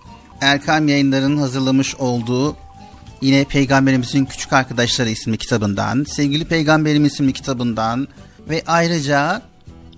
[0.41, 2.57] Erkam Yayınları'nın hazırlamış olduğu
[3.21, 8.09] yine Peygamberimizin Küçük Arkadaşları isimli kitabından, Sevgili Peygamberim isimli kitabından
[8.49, 9.43] ve ayrıca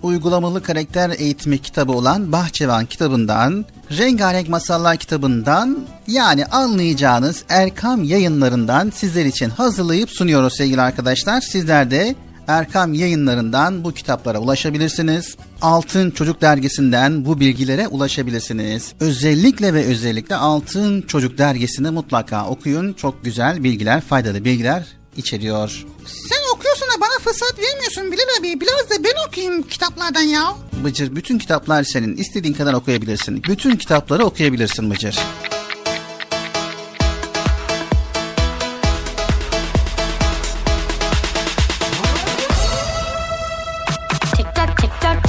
[0.03, 3.65] uygulamalı karakter eğitimi kitabı olan Bahçevan kitabından,
[3.99, 11.41] Rengarenk Masallar kitabından yani anlayacağınız Erkam yayınlarından sizler için hazırlayıp sunuyoruz sevgili arkadaşlar.
[11.41, 12.15] Sizler de
[12.49, 15.37] Erkam yayınlarından bu kitaplara ulaşabilirsiniz.
[15.63, 18.93] Altın Çocuk dergisinden bu bilgilere ulaşabilirsiniz.
[19.01, 22.93] Özellikle ve özellikle Altın Çocuk dergisini mutlaka okuyun.
[22.93, 24.87] Çok güzel bilgiler, faydalı bilgiler
[25.17, 25.87] içeriyor.
[26.29, 28.61] Sen okuyorsun da bana fırsat vermiyorsun Bilal abi.
[28.61, 30.55] Biraz da ben okuyayım kitaplardan ya.
[30.85, 32.17] Bıcır bütün kitaplar senin.
[32.17, 33.43] İstediğin kadar okuyabilirsin.
[33.49, 35.13] Bütün kitapları okuyabilirsin Bıcır.
[35.13, 35.58] Tik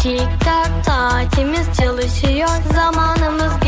[0.09, 3.59] tik tak saatimiz çalışıyor zamanımız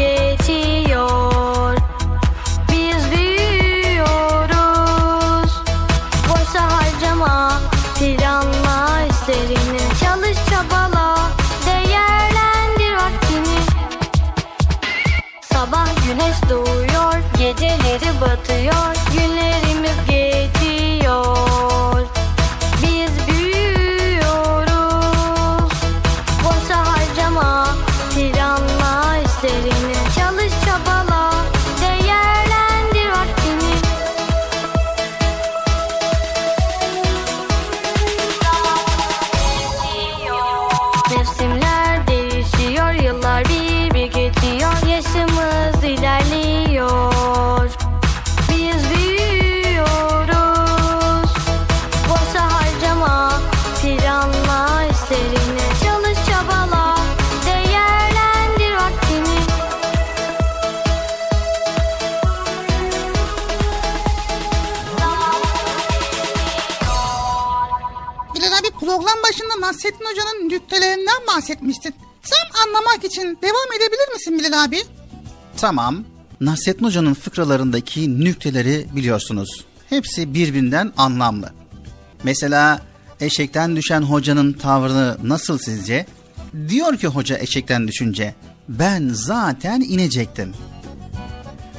[69.92, 71.96] Nasrettin Hoca'nın nüktelerinden bahsetmiştin.
[72.22, 74.78] Tam anlamak için devam edebilir misin Bilal abi?
[75.58, 76.04] Tamam.
[76.42, 79.66] Nasrettin Hoca'nın fıkralarındaki nükteleri biliyorsunuz.
[79.90, 81.54] Hepsi birbirinden anlamlı.
[82.24, 82.82] Mesela
[83.20, 86.06] eşekten düşen hocanın tavrını nasıl sizce?
[86.70, 88.36] Diyor ki hoca eşekten düşünce,
[88.70, 90.54] ben zaten inecektim.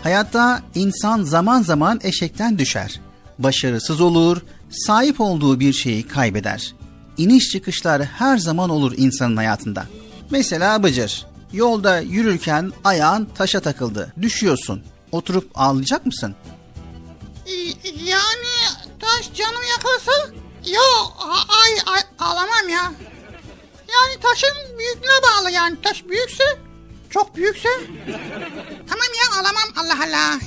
[0.03, 3.01] Hayatta insan zaman zaman eşekten düşer.
[3.39, 6.75] Başarısız olur, sahip olduğu bir şeyi kaybeder.
[7.17, 9.87] İniş çıkışlar her zaman olur insanın hayatında.
[10.31, 14.83] Mesela Bıcır, yolda yürürken ayağın taşa takıldı, düşüyorsun.
[15.13, 16.35] Oturup ağlayacak mısın?
[17.47, 17.53] Ee,
[18.05, 18.49] Yani
[19.01, 20.13] taş canımı yakarsa
[20.67, 20.81] yo
[21.49, 22.93] ay, ay ağlamam ya.
[23.93, 26.45] Yani taşın büyüklüğüne bağlı yani taş büyükse
[27.11, 27.69] çok büyükse
[28.89, 30.39] tamam ya ağlamam Allah Allah.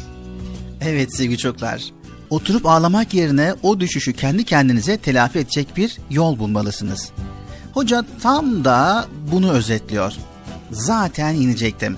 [0.82, 1.84] Evet sevgili çocuklar.
[2.30, 7.10] Oturup ağlamak yerine o düşüşü kendi kendinize telafi edecek bir yol bulmalısınız.
[7.74, 10.14] Hoca tam da bunu özetliyor.
[10.72, 11.98] Zaten inecektim.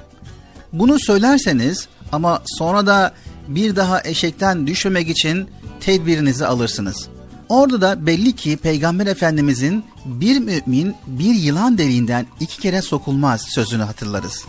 [0.74, 3.14] Bunu söylerseniz ama sonra da
[3.48, 5.50] bir daha eşekten düşmemek için
[5.80, 7.08] tedbirinizi alırsınız.
[7.50, 13.84] Orada da belli ki Peygamber Efendimizin bir mümin bir yılan deliğinden iki kere sokulmaz sözünü
[13.84, 14.46] hatırlarız.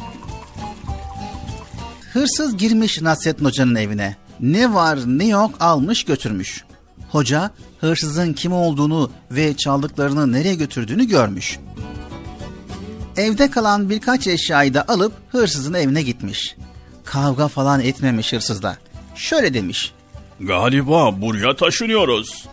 [2.12, 4.16] Hırsız girmiş Nasrettin Hoca'nın evine.
[4.40, 6.64] Ne var ne yok almış götürmüş.
[7.10, 11.58] Hoca hırsızın kim olduğunu ve çaldıklarını nereye götürdüğünü görmüş.
[13.16, 16.56] Evde kalan birkaç eşyayı da alıp hırsızın evine gitmiş.
[17.04, 18.78] Kavga falan etmemiş hırsızla.
[19.14, 19.92] Şöyle demiş.
[20.40, 22.46] Galiba buraya taşınıyoruz.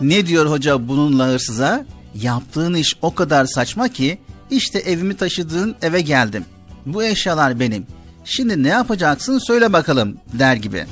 [0.00, 1.84] Ne diyor hoca bununla hırsıza?
[2.14, 4.18] Yaptığın iş o kadar saçma ki
[4.50, 6.44] işte evimi taşıdığın eve geldim.
[6.86, 7.86] Bu eşyalar benim.
[8.30, 10.86] Şimdi ne yapacaksın söyle bakalım der gibi.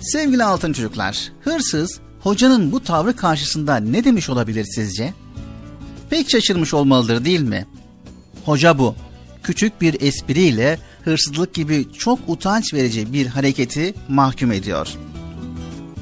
[0.00, 5.14] Sevgili altın çocuklar, hırsız hocanın bu tavrı karşısında ne demiş olabilir sizce?
[6.10, 7.66] Pek şaşırmış olmalıdır değil mi?
[8.44, 8.94] Hoca bu.
[9.42, 14.88] Küçük bir espriyle hırsızlık gibi çok utanç verici bir hareketi mahkum ediyor.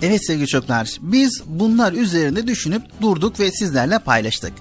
[0.02, 4.52] Evet sevgili çocuklar, biz bunlar üzerinde düşünüp durduk ve sizlerle paylaştık.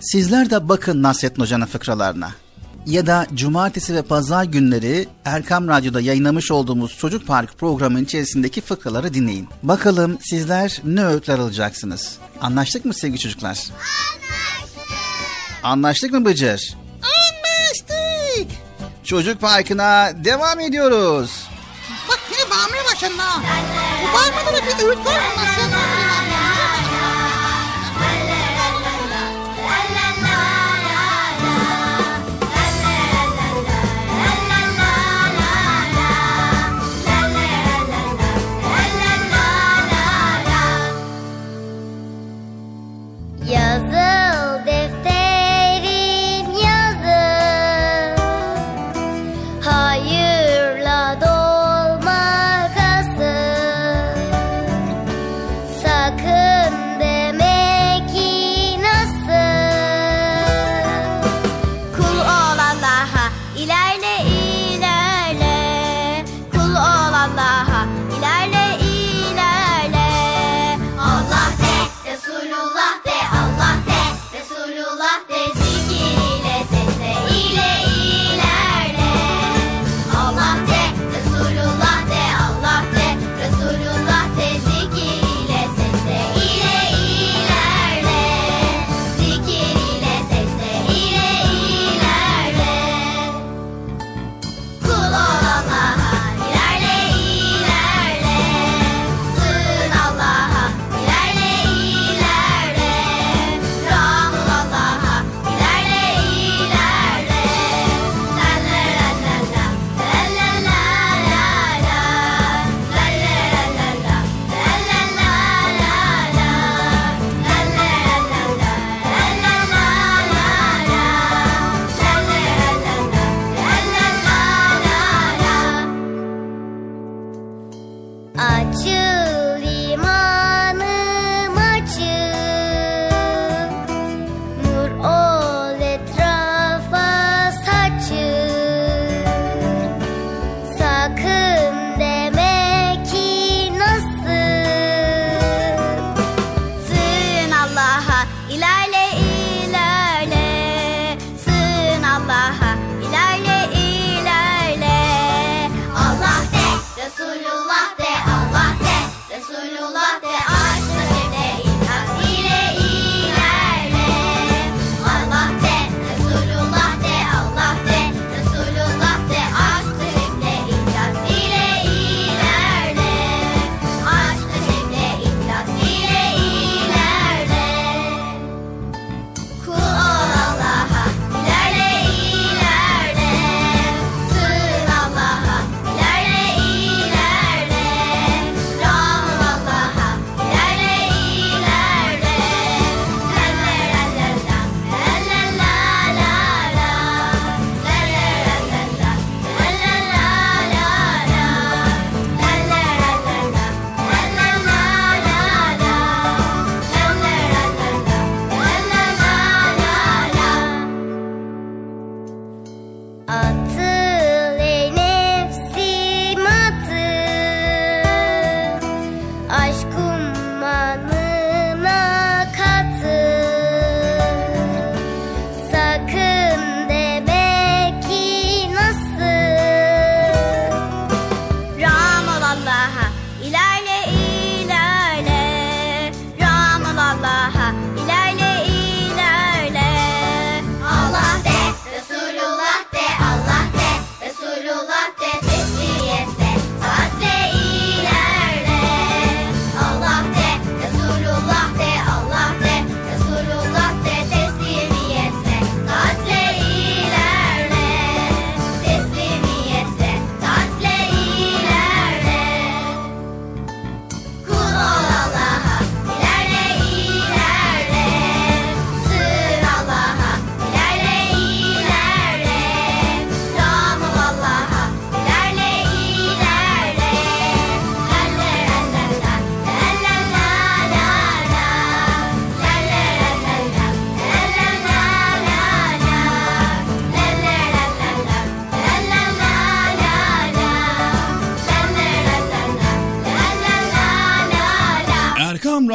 [0.00, 2.30] Sizler de bakın Nasrettin Hoca'nın fıkralarına.
[2.86, 9.14] Ya da cumartesi ve pazar günleri Erkam Radyo'da yayınlamış olduğumuz Çocuk Park programının içerisindeki fıkraları
[9.14, 9.48] dinleyin.
[9.62, 12.16] Bakalım sizler ne öğütler alacaksınız?
[12.40, 13.48] Anlaştık mı sevgili çocuklar?
[13.48, 14.92] Anlaştık.
[15.62, 16.74] Anlaştık mı Bıcır?
[17.02, 18.56] Anlaştık.
[19.04, 21.30] Çocuk Parkı'na devam ediyoruz.
[22.08, 23.42] Bak yine bağırmaya başladın ha.
[24.02, 26.09] Bu bağırmalara bir öğüt var mı?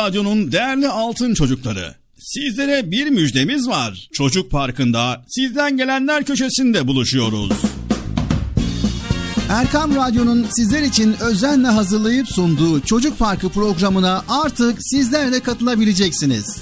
[0.06, 1.96] Radyo'nun değerli altın çocukları.
[2.18, 4.10] Sizlere bir müjdemiz var.
[4.14, 7.52] Çocuk Parkı'nda sizden gelenler köşesinde buluşuyoruz.
[9.50, 16.46] Erkam Radyo'nun sizler için özenle hazırlayıp sunduğu Çocuk Parkı programına artık sizler de katılabileceksiniz.
[16.46, 16.62] Nasıl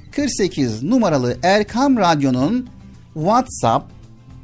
[0.11, 2.69] 48 numaralı Erkam Radyo'nun
[3.13, 3.91] WhatsApp,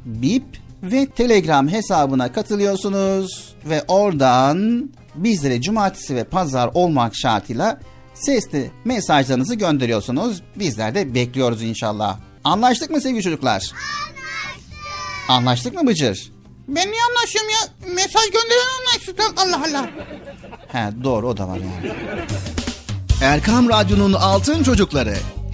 [0.04, 0.44] Bip
[0.82, 7.80] ve Telegram hesabına katılıyorsunuz ve oradan bizlere cumartesi ve pazar olmak şartıyla
[8.14, 10.42] sesli mesajlarınızı gönderiyorsunuz.
[10.56, 12.18] Bizler de bekliyoruz inşallah.
[12.44, 13.52] Anlaştık mı sevgili çocuklar?
[13.52, 13.78] Anlaştık.
[15.28, 16.32] Anlaştık mı Bıcır?
[16.68, 17.92] Ben niye anlaşıyorum ya?
[17.94, 19.20] Mesaj gönderen anlaştık.
[19.36, 19.90] Allah Allah.
[20.68, 21.94] He doğru o da var yani.
[23.22, 25.14] Erkam Radyo'nun Altın Çocukları.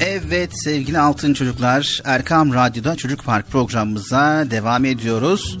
[0.00, 5.58] Evet sevgili altın çocuklar Erkam Radyo'da Çocuk Park programımıza devam ediyoruz.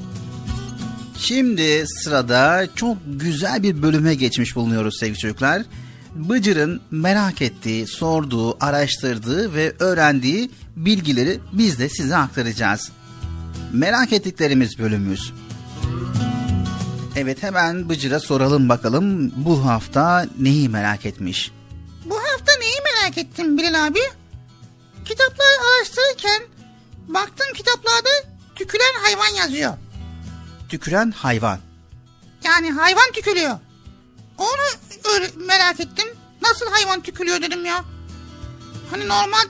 [1.18, 5.62] Şimdi sırada çok güzel bir bölüme geçmiş bulunuyoruz sevgili çocuklar.
[6.14, 12.92] Bıcır'ın merak ettiği, sorduğu, araştırdığı ve öğrendiği bilgileri biz de size aktaracağız.
[13.72, 15.32] Merak ettiklerimiz bölümümüz.
[17.16, 21.50] Evet hemen Bıcır'a soralım bakalım bu hafta neyi merak etmiş?
[22.04, 24.19] Bu hafta neyi merak ettim Bilal abi?
[25.10, 26.42] Kitapları araştırırken
[27.08, 28.08] baktım kitaplarda
[28.54, 29.74] tüküren hayvan yazıyor.
[30.68, 31.60] Tüküren hayvan.
[32.44, 33.58] Yani hayvan tükülüyor.
[34.38, 36.08] Onu öyle merak ettim.
[36.42, 37.84] Nasıl hayvan tükülüyor dedim ya.
[38.90, 39.44] Hani normal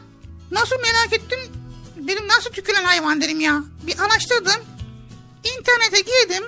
[0.50, 1.38] nasıl merak ettim.
[1.96, 3.62] Dedim nasıl tükülen hayvan dedim ya.
[3.86, 4.64] Bir araştırdım.
[5.44, 6.44] İnternete girdim.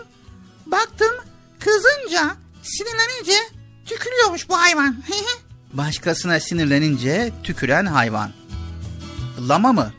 [0.66, 1.12] Baktım
[1.60, 3.38] kızınca sinirlenince
[3.86, 4.96] tükürüyormuş bu hayvan.
[5.72, 8.41] Başkasına sinirlenince tüküren hayvan.
[9.48, 9.92] Lama mı?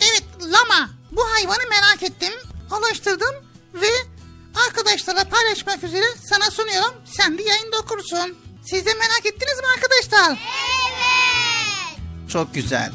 [0.00, 0.90] evet lama.
[1.12, 2.32] Bu hayvanı merak ettim.
[2.70, 3.34] Araştırdım
[3.74, 3.86] ve
[4.66, 6.94] arkadaşlarla paylaşmak üzere sana sunuyorum.
[7.04, 8.36] Sen de yayında okursun.
[8.70, 10.38] Siz de merak ettiniz mi arkadaşlar?
[12.32, 12.92] Çok güzel.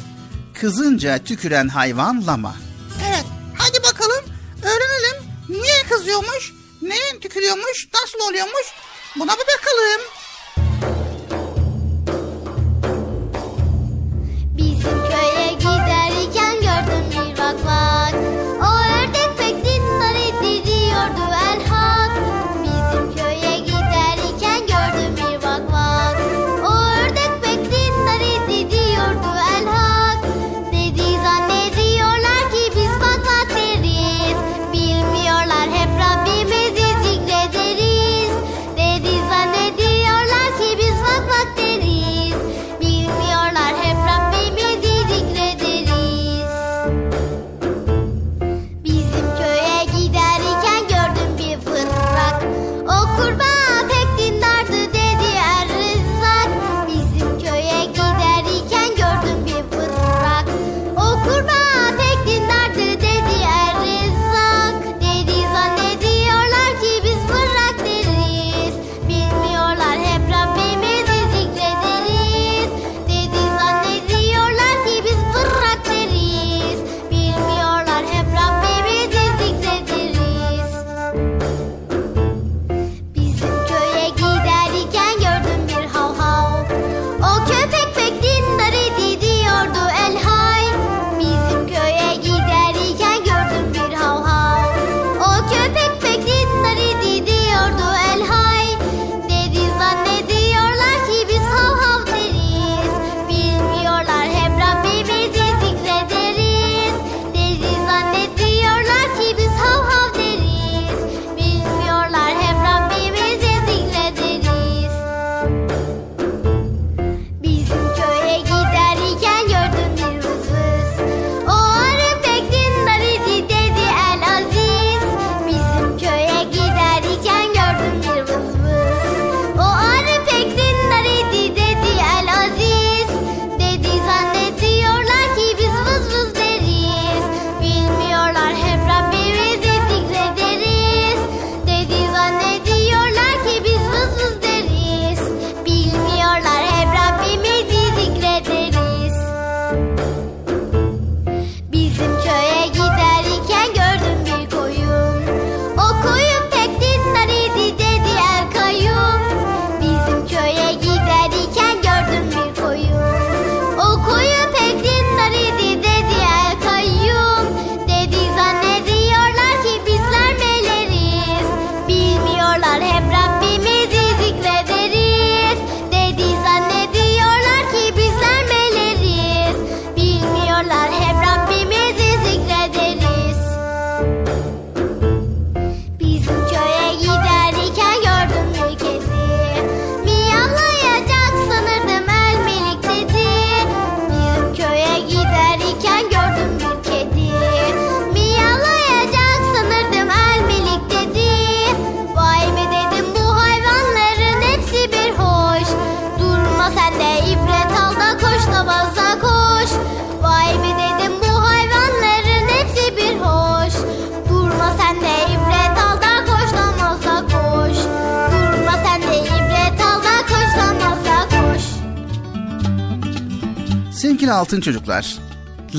[0.53, 2.55] Kızınca tüküren hayvan lama.
[3.07, 3.25] Evet.
[3.57, 4.25] Hadi bakalım
[4.63, 5.23] öğrenelim.
[5.49, 6.53] Niye kızıyormuş?
[6.81, 7.87] Neye tükürüyormuş?
[7.93, 8.65] Nasıl oluyormuş?
[9.19, 10.01] Buna bir bakalım.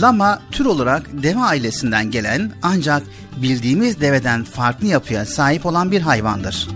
[0.01, 3.03] Lama tür olarak deve ailesinden gelen ancak
[3.37, 6.69] bildiğimiz deveden farklı yapıya sahip olan bir hayvandır.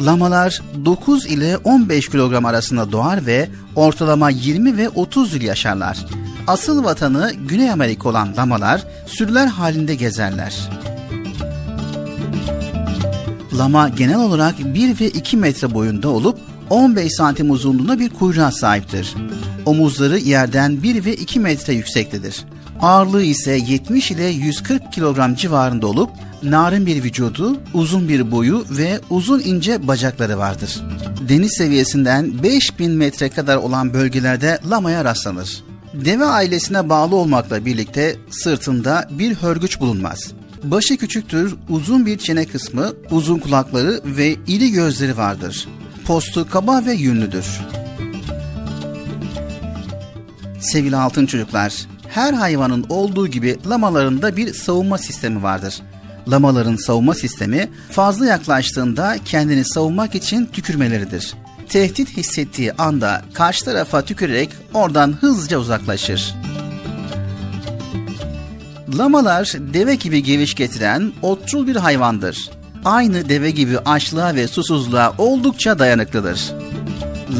[0.00, 6.06] Lamalar 9 ile 15 kilogram arasında doğar ve ortalama 20 ve 30 yıl yaşarlar.
[6.46, 10.70] Asıl vatanı Güney Amerika olan lamalar sürüler halinde gezerler.
[13.58, 16.38] Lama genel olarak 1 ve 2 metre boyunda olup
[16.70, 19.14] 15 santim uzunluğunda bir kuyruğa sahiptir.
[19.66, 22.44] Omuzları yerden 1 ve 2 metre yüksektedir.
[22.80, 26.10] Ağırlığı ise 70 ile 140 kilogram civarında olup
[26.42, 30.82] narin bir vücudu, uzun bir boyu ve uzun ince bacakları vardır.
[31.28, 35.64] Deniz seviyesinden 5000 metre kadar olan bölgelerde lamaya rastlanır.
[35.94, 40.32] Deve ailesine bağlı olmakla birlikte sırtında bir hörgüç bulunmaz.
[40.64, 45.68] Başı küçüktür, uzun bir çene kısmı, uzun kulakları ve iri gözleri vardır.
[46.06, 47.46] Postu kaba ve yünlüdür.
[50.62, 55.82] Sevgili altın çocuklar, her hayvanın olduğu gibi lamaların da bir savunma sistemi vardır.
[56.28, 61.34] Lamaların savunma sistemi fazla yaklaştığında kendini savunmak için tükürmeleridir.
[61.68, 66.34] Tehdit hissettiği anda karşı tarafa tükürerek oradan hızlıca uzaklaşır.
[68.98, 72.50] Lamalar deve gibi geviş getiren otçul bir hayvandır.
[72.84, 76.52] Aynı deve gibi açlığa ve susuzluğa oldukça dayanıklıdır.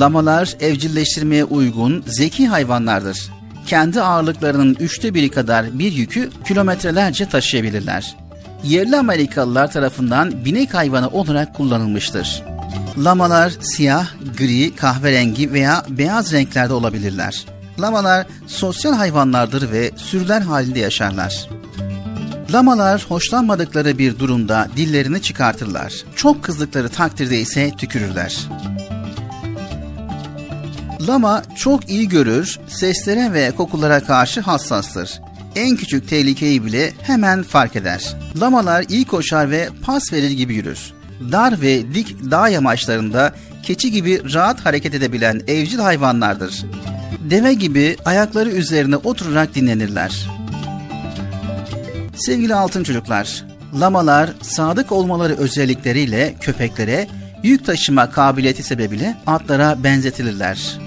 [0.00, 3.30] Lamalar evcilleştirmeye uygun zeki hayvanlardır.
[3.66, 8.16] Kendi ağırlıklarının üçte biri kadar bir yükü kilometrelerce taşıyabilirler.
[8.64, 12.42] Yerli Amerikalılar tarafından binek hayvanı olarak kullanılmıştır.
[12.98, 14.06] Lamalar siyah,
[14.38, 17.46] gri, kahverengi veya beyaz renklerde olabilirler.
[17.80, 21.48] Lamalar sosyal hayvanlardır ve sürüler halinde yaşarlar.
[22.52, 25.94] Lamalar hoşlanmadıkları bir durumda dillerini çıkartırlar.
[26.16, 28.48] Çok kızdıkları takdirde ise tükürürler.
[31.08, 35.20] Lama çok iyi görür, seslere ve kokulara karşı hassastır.
[35.56, 38.16] En küçük tehlikeyi bile hemen fark eder.
[38.40, 40.92] Lamalar iyi koşar ve pas verir gibi yürür.
[41.32, 46.64] Dar ve dik dağ yamaçlarında keçi gibi rahat hareket edebilen evcil hayvanlardır.
[47.30, 50.28] Deve gibi ayakları üzerine oturarak dinlenirler.
[52.16, 53.44] Sevgili altın çocuklar,
[53.80, 57.08] lamalar sadık olmaları özellikleriyle köpeklere
[57.42, 60.78] yük taşıma kabiliyeti sebebiyle atlara benzetilirler.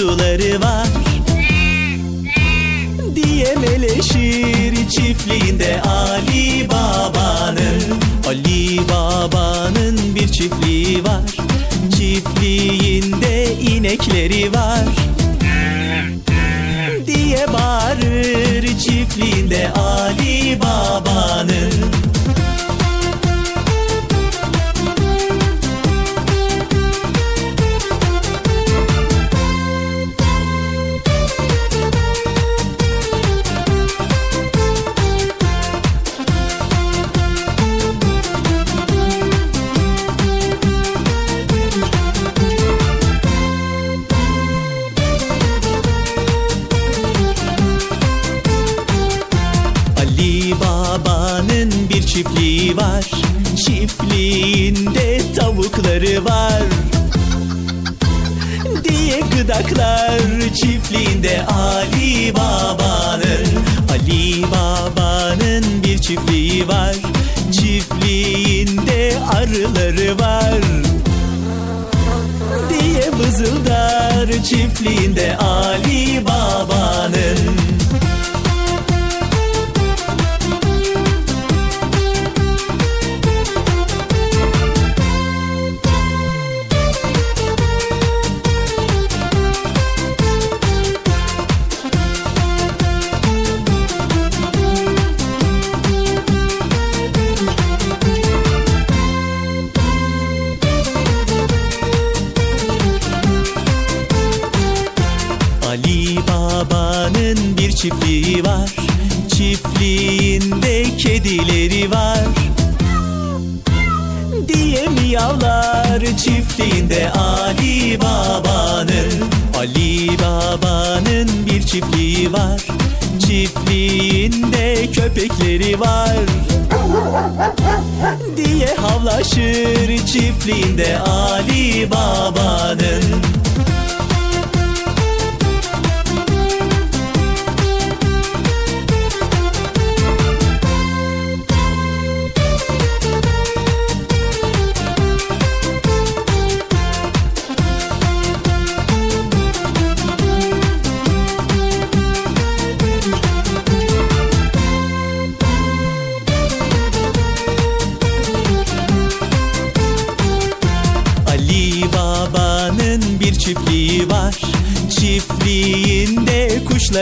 [0.00, 0.86] Kuzuları var.
[3.14, 7.82] Diye meleşir çiftliğinde Ali Baba'nın
[8.28, 11.30] Ali Baba'nın bir çiftliği var.
[11.98, 14.84] Çiftliğinde inekleri var.
[17.06, 22.09] Diye bağırır çiftliğinde Ali Baba'nın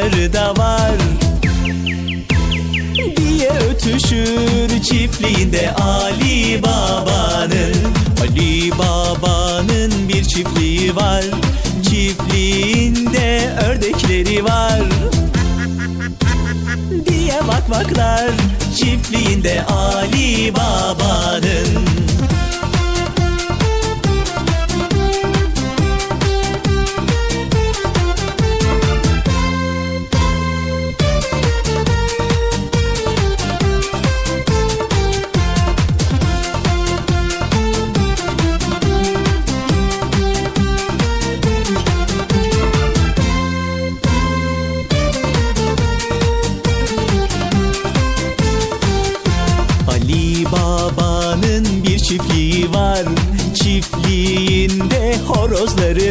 [0.08, 0.92] Kuşları da var.
[3.16, 7.74] Diye ötüşür çiftliğinde Ali Baba'nın.
[8.22, 11.24] Ali Baba'nın bir çiftliği var.
[11.82, 14.82] Çiftliğinde ördekleri var.
[17.06, 18.30] Diye bak baklar
[18.76, 22.07] çiftliğinde Ali Baba'nın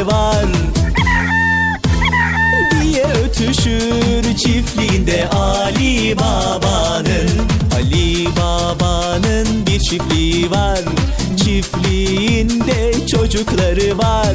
[0.06, 0.46] var.
[2.82, 7.30] Diye ötüşür çiftliğinde Ali Baba'nın.
[7.76, 10.80] Ali Baba'nın bir çiftliği var.
[11.38, 14.34] Çiftliğinde çocukları var.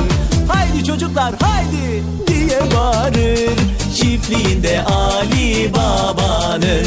[0.49, 3.59] Haydi çocuklar haydi diye bağırır.
[3.97, 6.87] Çiftliğinde Ali Baba'nın.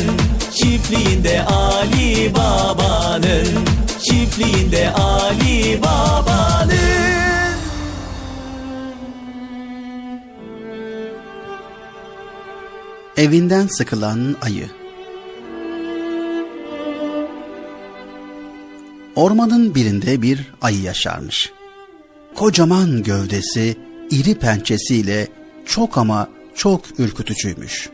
[0.56, 3.48] Çiftliğinde Ali Baba'nın.
[4.04, 7.45] Çiftliğinde Ali Baba'nın
[13.18, 14.70] Evinden sıkılan ayı.
[19.16, 21.52] Ormanın birinde bir ayı yaşarmış.
[22.36, 23.76] Kocaman gövdesi,
[24.10, 25.28] iri pençesiyle
[25.66, 27.90] çok ama çok ürkütücüymüş.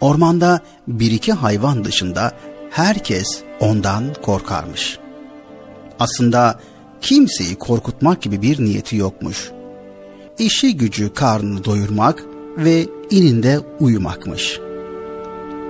[0.00, 2.32] Ormanda bir iki hayvan dışında
[2.70, 4.98] herkes ondan korkarmış.
[5.98, 6.60] Aslında
[7.00, 9.50] kimseyi korkutmak gibi bir niyeti yokmuş.
[10.38, 12.24] İşi gücü karnını doyurmak
[12.56, 14.60] ve ininde uyumakmış.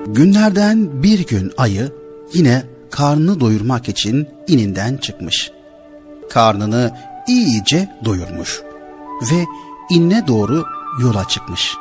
[0.07, 1.93] Günlerden bir gün ayı
[2.35, 5.51] yine karnını doyurmak için ininden çıkmış.
[6.31, 6.95] Karnını
[7.29, 8.63] iyice doyurmuş
[9.33, 9.45] ve
[9.91, 10.65] inne doğru
[11.03, 11.75] yola çıkmış.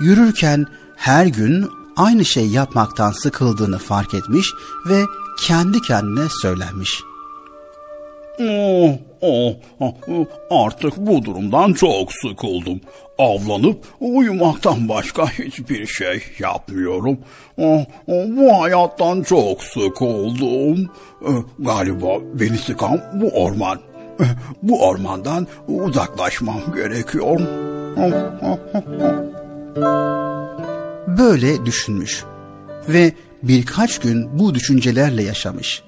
[0.00, 0.66] Yürürken
[0.96, 4.46] her gün aynı şey yapmaktan sıkıldığını fark etmiş
[4.88, 5.04] ve
[5.46, 7.02] kendi kendine söylenmiş.
[8.40, 8.90] Oh,
[9.20, 9.94] oh, oh,
[10.50, 12.80] artık bu durumdan çok sıkıldım.
[13.18, 17.18] Avlanıp uyumaktan başka hiçbir şey yapmıyorum.
[17.58, 20.90] Oh, oh, bu hayattan çok sıkıldım.
[21.28, 23.78] Eh, Galiba beni sıkan bu orman.
[24.20, 24.24] Eh,
[24.62, 27.40] Bu ormandan uzaklaşmam gerekiyor.
[27.96, 28.58] Oh, oh.
[31.18, 32.24] Böyle düşünmüş
[32.88, 35.82] ve birkaç gün bu düşüncelerle yaşamış.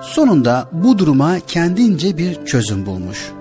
[0.00, 3.32] Sonunda bu duruma kendince bir çözüm bulmuş.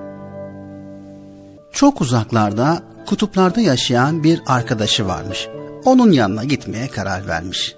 [1.71, 5.47] Çok uzaklarda, kutuplarda yaşayan bir arkadaşı varmış.
[5.85, 7.75] Onun yanına gitmeye karar vermiş.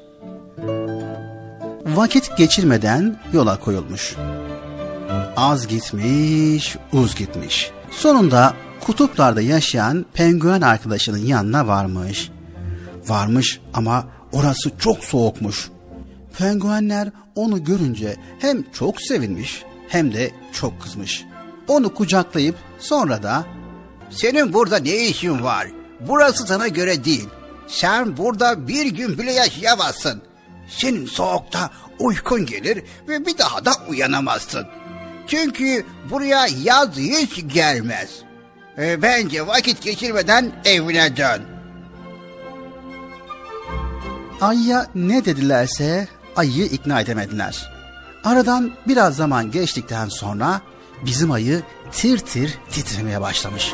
[1.86, 4.16] Vakit geçirmeden yola koyulmuş.
[5.38, 7.72] Az gitmiş, uz gitmiş.
[7.92, 8.54] Sonunda
[8.86, 12.32] kutuplarda yaşayan penguen arkadaşının yanına varmış.
[13.08, 15.70] Varmış ama orası çok soğukmuş.
[16.38, 21.26] Penguenler onu görünce hem çok sevinmiş hem de çok kızmış.
[21.68, 23.46] Onu kucaklayıp sonra da
[24.12, 25.68] Senin burada ne işin var?
[26.00, 27.30] Burası sana göre değil.
[27.68, 30.22] Sen burada bir gün bile yaşayamazsın.
[30.68, 34.68] Senin soğukta uykun gelir ve bir daha da uyanamazsın.
[35.28, 38.10] Çünkü buraya yaz hiç gelmez.
[38.78, 41.42] E, bence vakit geçirmeden evine dön.
[44.42, 47.72] Ayıya ne dedilerse ayıyı ikna edemediler.
[48.24, 50.62] Aradan biraz zaman geçtikten sonra
[51.06, 53.74] bizim ayı tir tir titremeye başlamış.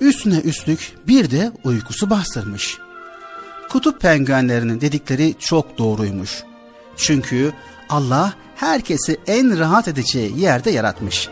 [0.00, 2.78] Üstüne üstlük bir de uykusu bastırmış.
[3.68, 6.42] kutup penguenlerinin dedikleri çok doğruymuş.
[6.96, 7.52] Çünkü
[7.88, 11.28] Allah herkesi en rahat edeceği yerde yaratmış.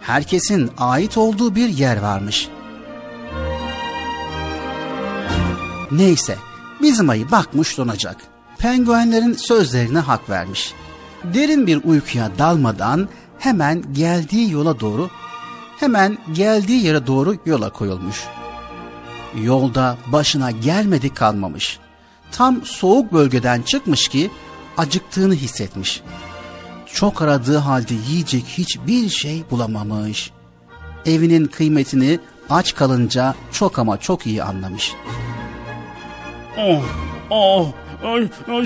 [0.00, 2.48] Herkesin ait olduğu bir yer varmış.
[5.90, 6.36] Neyse,
[6.82, 8.16] bizim ayı bakmış donacak.
[8.62, 10.74] Penguenlerin sözlerine hak vermiş.
[11.24, 13.08] Derin bir uykuya dalmadan
[13.38, 15.10] hemen geldiği yola doğru,
[15.80, 18.24] hemen geldiği yere doğru yola koyulmuş.
[19.42, 21.78] Yolda başına gelmedi kalmamış.
[22.32, 24.30] Tam soğuk bölgeden çıkmış ki
[24.76, 26.02] acıktığını hissetmiş.
[26.94, 30.30] Çok aradığı halde yiyecek hiçbir şey bulamamış.
[31.06, 32.18] Evinin kıymetini
[32.50, 34.92] aç kalınca çok ama çok iyi anlamış.
[36.58, 36.82] Oh,
[37.30, 37.72] oh,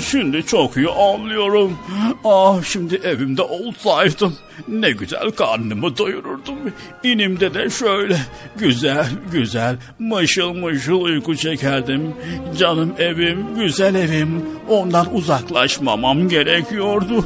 [0.00, 1.78] şimdi çok iyi anlıyorum.
[2.24, 4.34] Ah şimdi evimde olsaydım
[4.68, 6.58] ne güzel karnımı doyururdum.
[7.02, 8.16] İnimde de şöyle
[8.56, 12.14] güzel güzel mışıl mışıl uyku çekerdim.
[12.58, 14.44] Canım evim, güzel evim.
[14.68, 17.24] Ondan uzaklaşmamam gerekiyordu.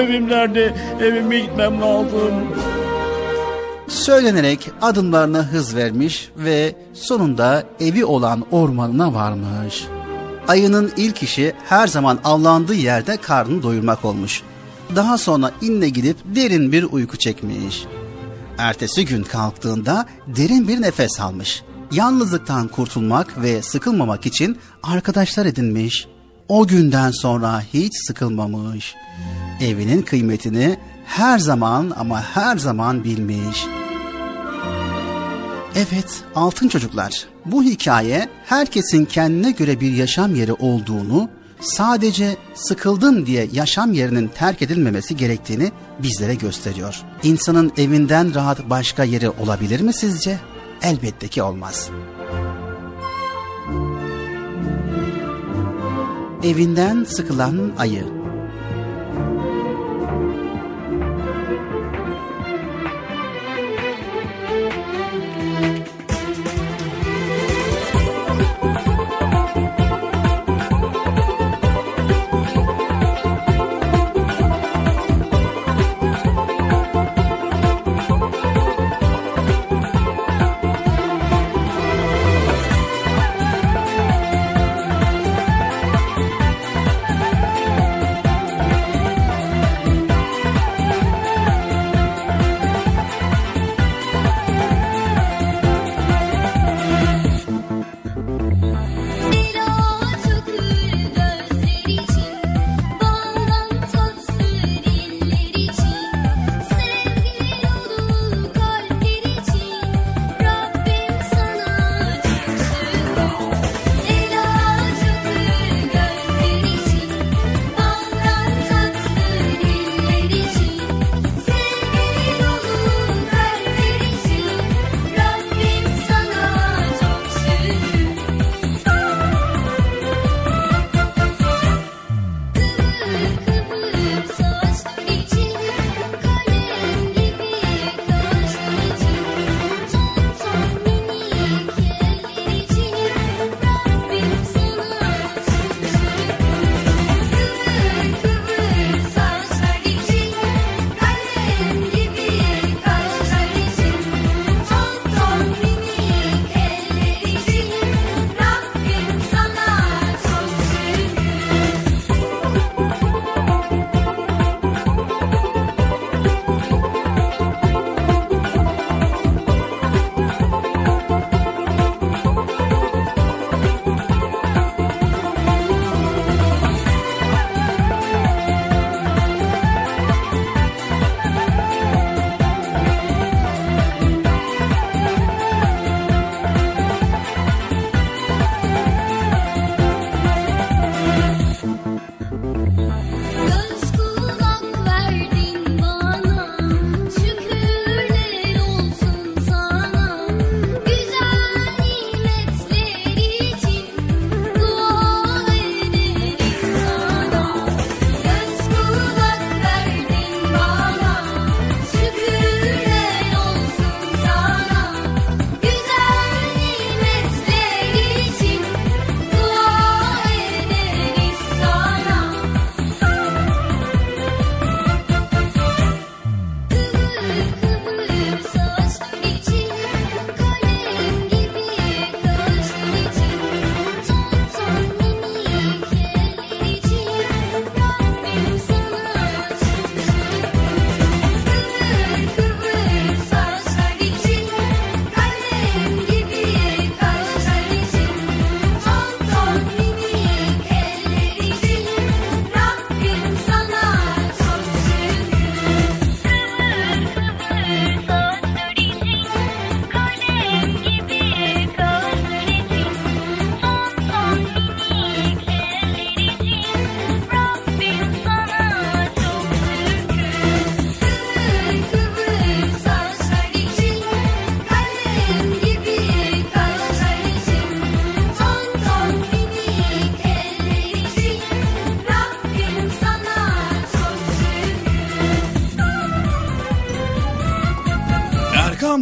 [0.00, 0.74] Evim nerede?
[1.00, 2.34] Evime gitmem lazım.
[3.88, 9.84] Söylenerek adımlarına hız vermiş ve sonunda evi olan ormanına varmış.
[10.48, 14.42] Ayının ilk işi her zaman avlandığı yerde karnını doyurmak olmuş.
[14.96, 17.84] Daha sonra inle gidip derin bir uyku çekmiş.
[18.58, 21.62] Ertesi gün kalktığında derin bir nefes almış.
[21.92, 26.06] Yalnızlıktan kurtulmak ve sıkılmamak için arkadaşlar edinmiş.
[26.48, 28.94] O günden sonra hiç sıkılmamış.
[29.60, 33.66] Evinin kıymetini her zaman ama her zaman bilmiş.
[35.76, 37.26] Evet, altın çocuklar.
[37.44, 41.28] Bu hikaye herkesin kendine göre bir yaşam yeri olduğunu,
[41.60, 47.02] sadece sıkıldım diye yaşam yerinin terk edilmemesi gerektiğini bizlere gösteriyor.
[47.22, 50.38] İnsanın evinden rahat başka yeri olabilir mi sizce?
[50.82, 51.90] Elbette ki olmaz.
[56.44, 58.25] Evinden sıkılan ayı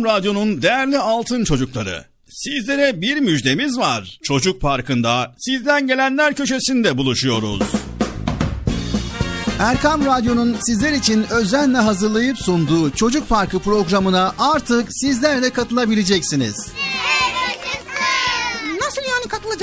[0.04, 2.04] Radyo'nun değerli altın çocukları.
[2.28, 4.18] Sizlere bir müjdemiz var.
[4.22, 7.62] Çocuk Parkı'nda sizden gelenler köşesinde buluşuyoruz.
[9.58, 16.72] Erkam Radyo'nun sizler için özenle hazırlayıp sunduğu Çocuk Parkı programına artık sizler de katılabileceksiniz.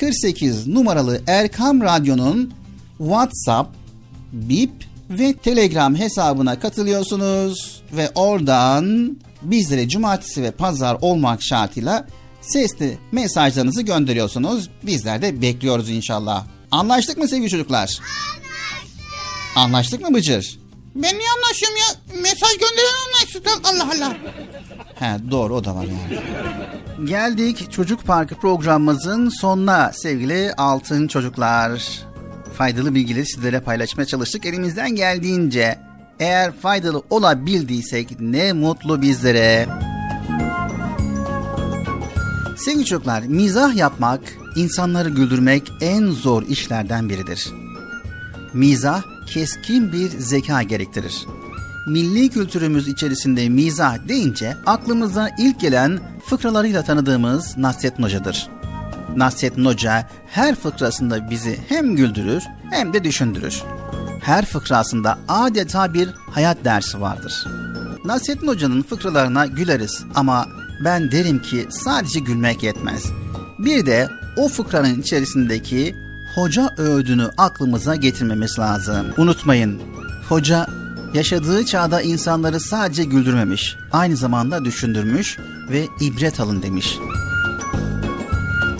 [0.00, 2.52] 48 numaralı Erkam Radyo'nun
[2.98, 3.70] WhatsApp,
[4.32, 4.72] Bip
[5.10, 12.06] ve Telegram hesabına katılıyorsunuz ve oradan bizlere cumartesi ve pazar olmak şartıyla
[12.40, 14.70] sesli mesajlarınızı gönderiyorsunuz.
[14.82, 16.44] Bizler de bekliyoruz inşallah.
[16.70, 17.78] Anlaştık mı sevgili çocuklar?
[17.78, 19.56] Anlaştık.
[19.56, 20.58] Anlaştık mı Bıcır?
[20.94, 22.20] Ben niye anlaşıyorum ya?
[22.22, 23.46] Mesaj gönderen anlaştık.
[23.64, 24.16] Allah Allah.
[24.94, 26.20] He doğru o da var yani.
[27.08, 31.82] Geldik Çocuk Parkı programımızın sonuna sevgili altın çocuklar.
[32.58, 35.78] Faydalı bilgileri sizlere paylaşmaya çalıştık elimizden geldiğince.
[36.20, 39.68] Eğer faydalı olabildiysek ne mutlu bizlere.
[42.56, 44.20] Sevgili çocuklar, mizah yapmak,
[44.56, 47.48] insanları güldürmek en zor işlerden biridir.
[48.52, 51.26] Mizah keskin bir zeka gerektirir.
[51.86, 58.48] Milli kültürümüz içerisinde mizah deyince aklımıza ilk gelen fıkralarıyla tanıdığımız Nasrettin Hoca'dır.
[59.16, 63.62] Nasrettin Hoca her fıkrasında bizi hem güldürür hem de düşündürür.
[64.20, 67.46] Her fıkrasında adeta bir hayat dersi vardır.
[68.04, 70.46] Nasrettin Hoca'nın fıkralarına güleriz ama
[70.84, 73.04] ben derim ki sadece gülmek yetmez.
[73.58, 76.03] Bir de o fıkranın içerisindeki
[76.34, 79.06] hoca öğüdünü aklımıza getirmemiz lazım.
[79.16, 79.82] Unutmayın,
[80.28, 80.66] hoca
[81.14, 85.38] yaşadığı çağda insanları sadece güldürmemiş, aynı zamanda düşündürmüş
[85.70, 86.98] ve ibret alın demiş.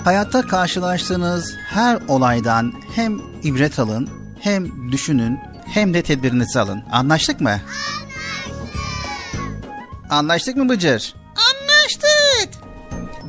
[0.05, 4.09] Hayatta karşılaştığınız her olaydan hem ibret alın,
[4.41, 6.83] hem düşünün, hem de tedbirinizi alın.
[6.93, 7.61] Anlaştık mı?
[10.11, 11.15] Anlaştık mı Bıcır?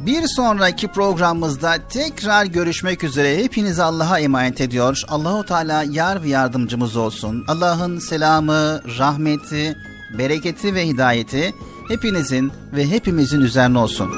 [0.06, 3.38] Bir sonraki programımızda tekrar görüşmek üzere.
[3.38, 5.02] Hepinizi Allah'a emanet ediyor.
[5.08, 7.46] Allahu Teala yar ve yardımcımız olsun.
[7.48, 9.78] Allah'ın selamı, rahmeti,
[10.18, 11.54] bereketi ve hidayeti
[11.88, 14.12] hepinizin ve hepimizin üzerine olsun.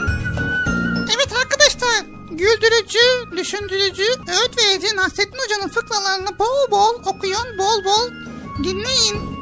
[1.15, 8.09] Evet arkadaşlar güldürücü, düşündürücü, öğüt verici Nasrettin Hoca'nın fıkralarını bol bol okuyun, bol bol
[8.63, 9.37] dinleyin.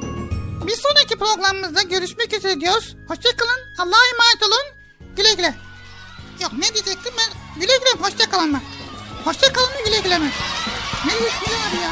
[0.67, 2.95] Bir sonraki programımızda görüşmek üzere diyoruz.
[3.07, 4.76] Hoşçakalın, Allah'a emanet olun.
[5.15, 5.65] Güle güle.
[6.41, 7.62] Yok ne diyecektim ben?
[7.62, 8.62] Güle güle, hoşçakalın mı?
[9.26, 10.30] Hoşçakalın mı güle güle mi?
[11.06, 11.91] Ne diyecektim abi ya?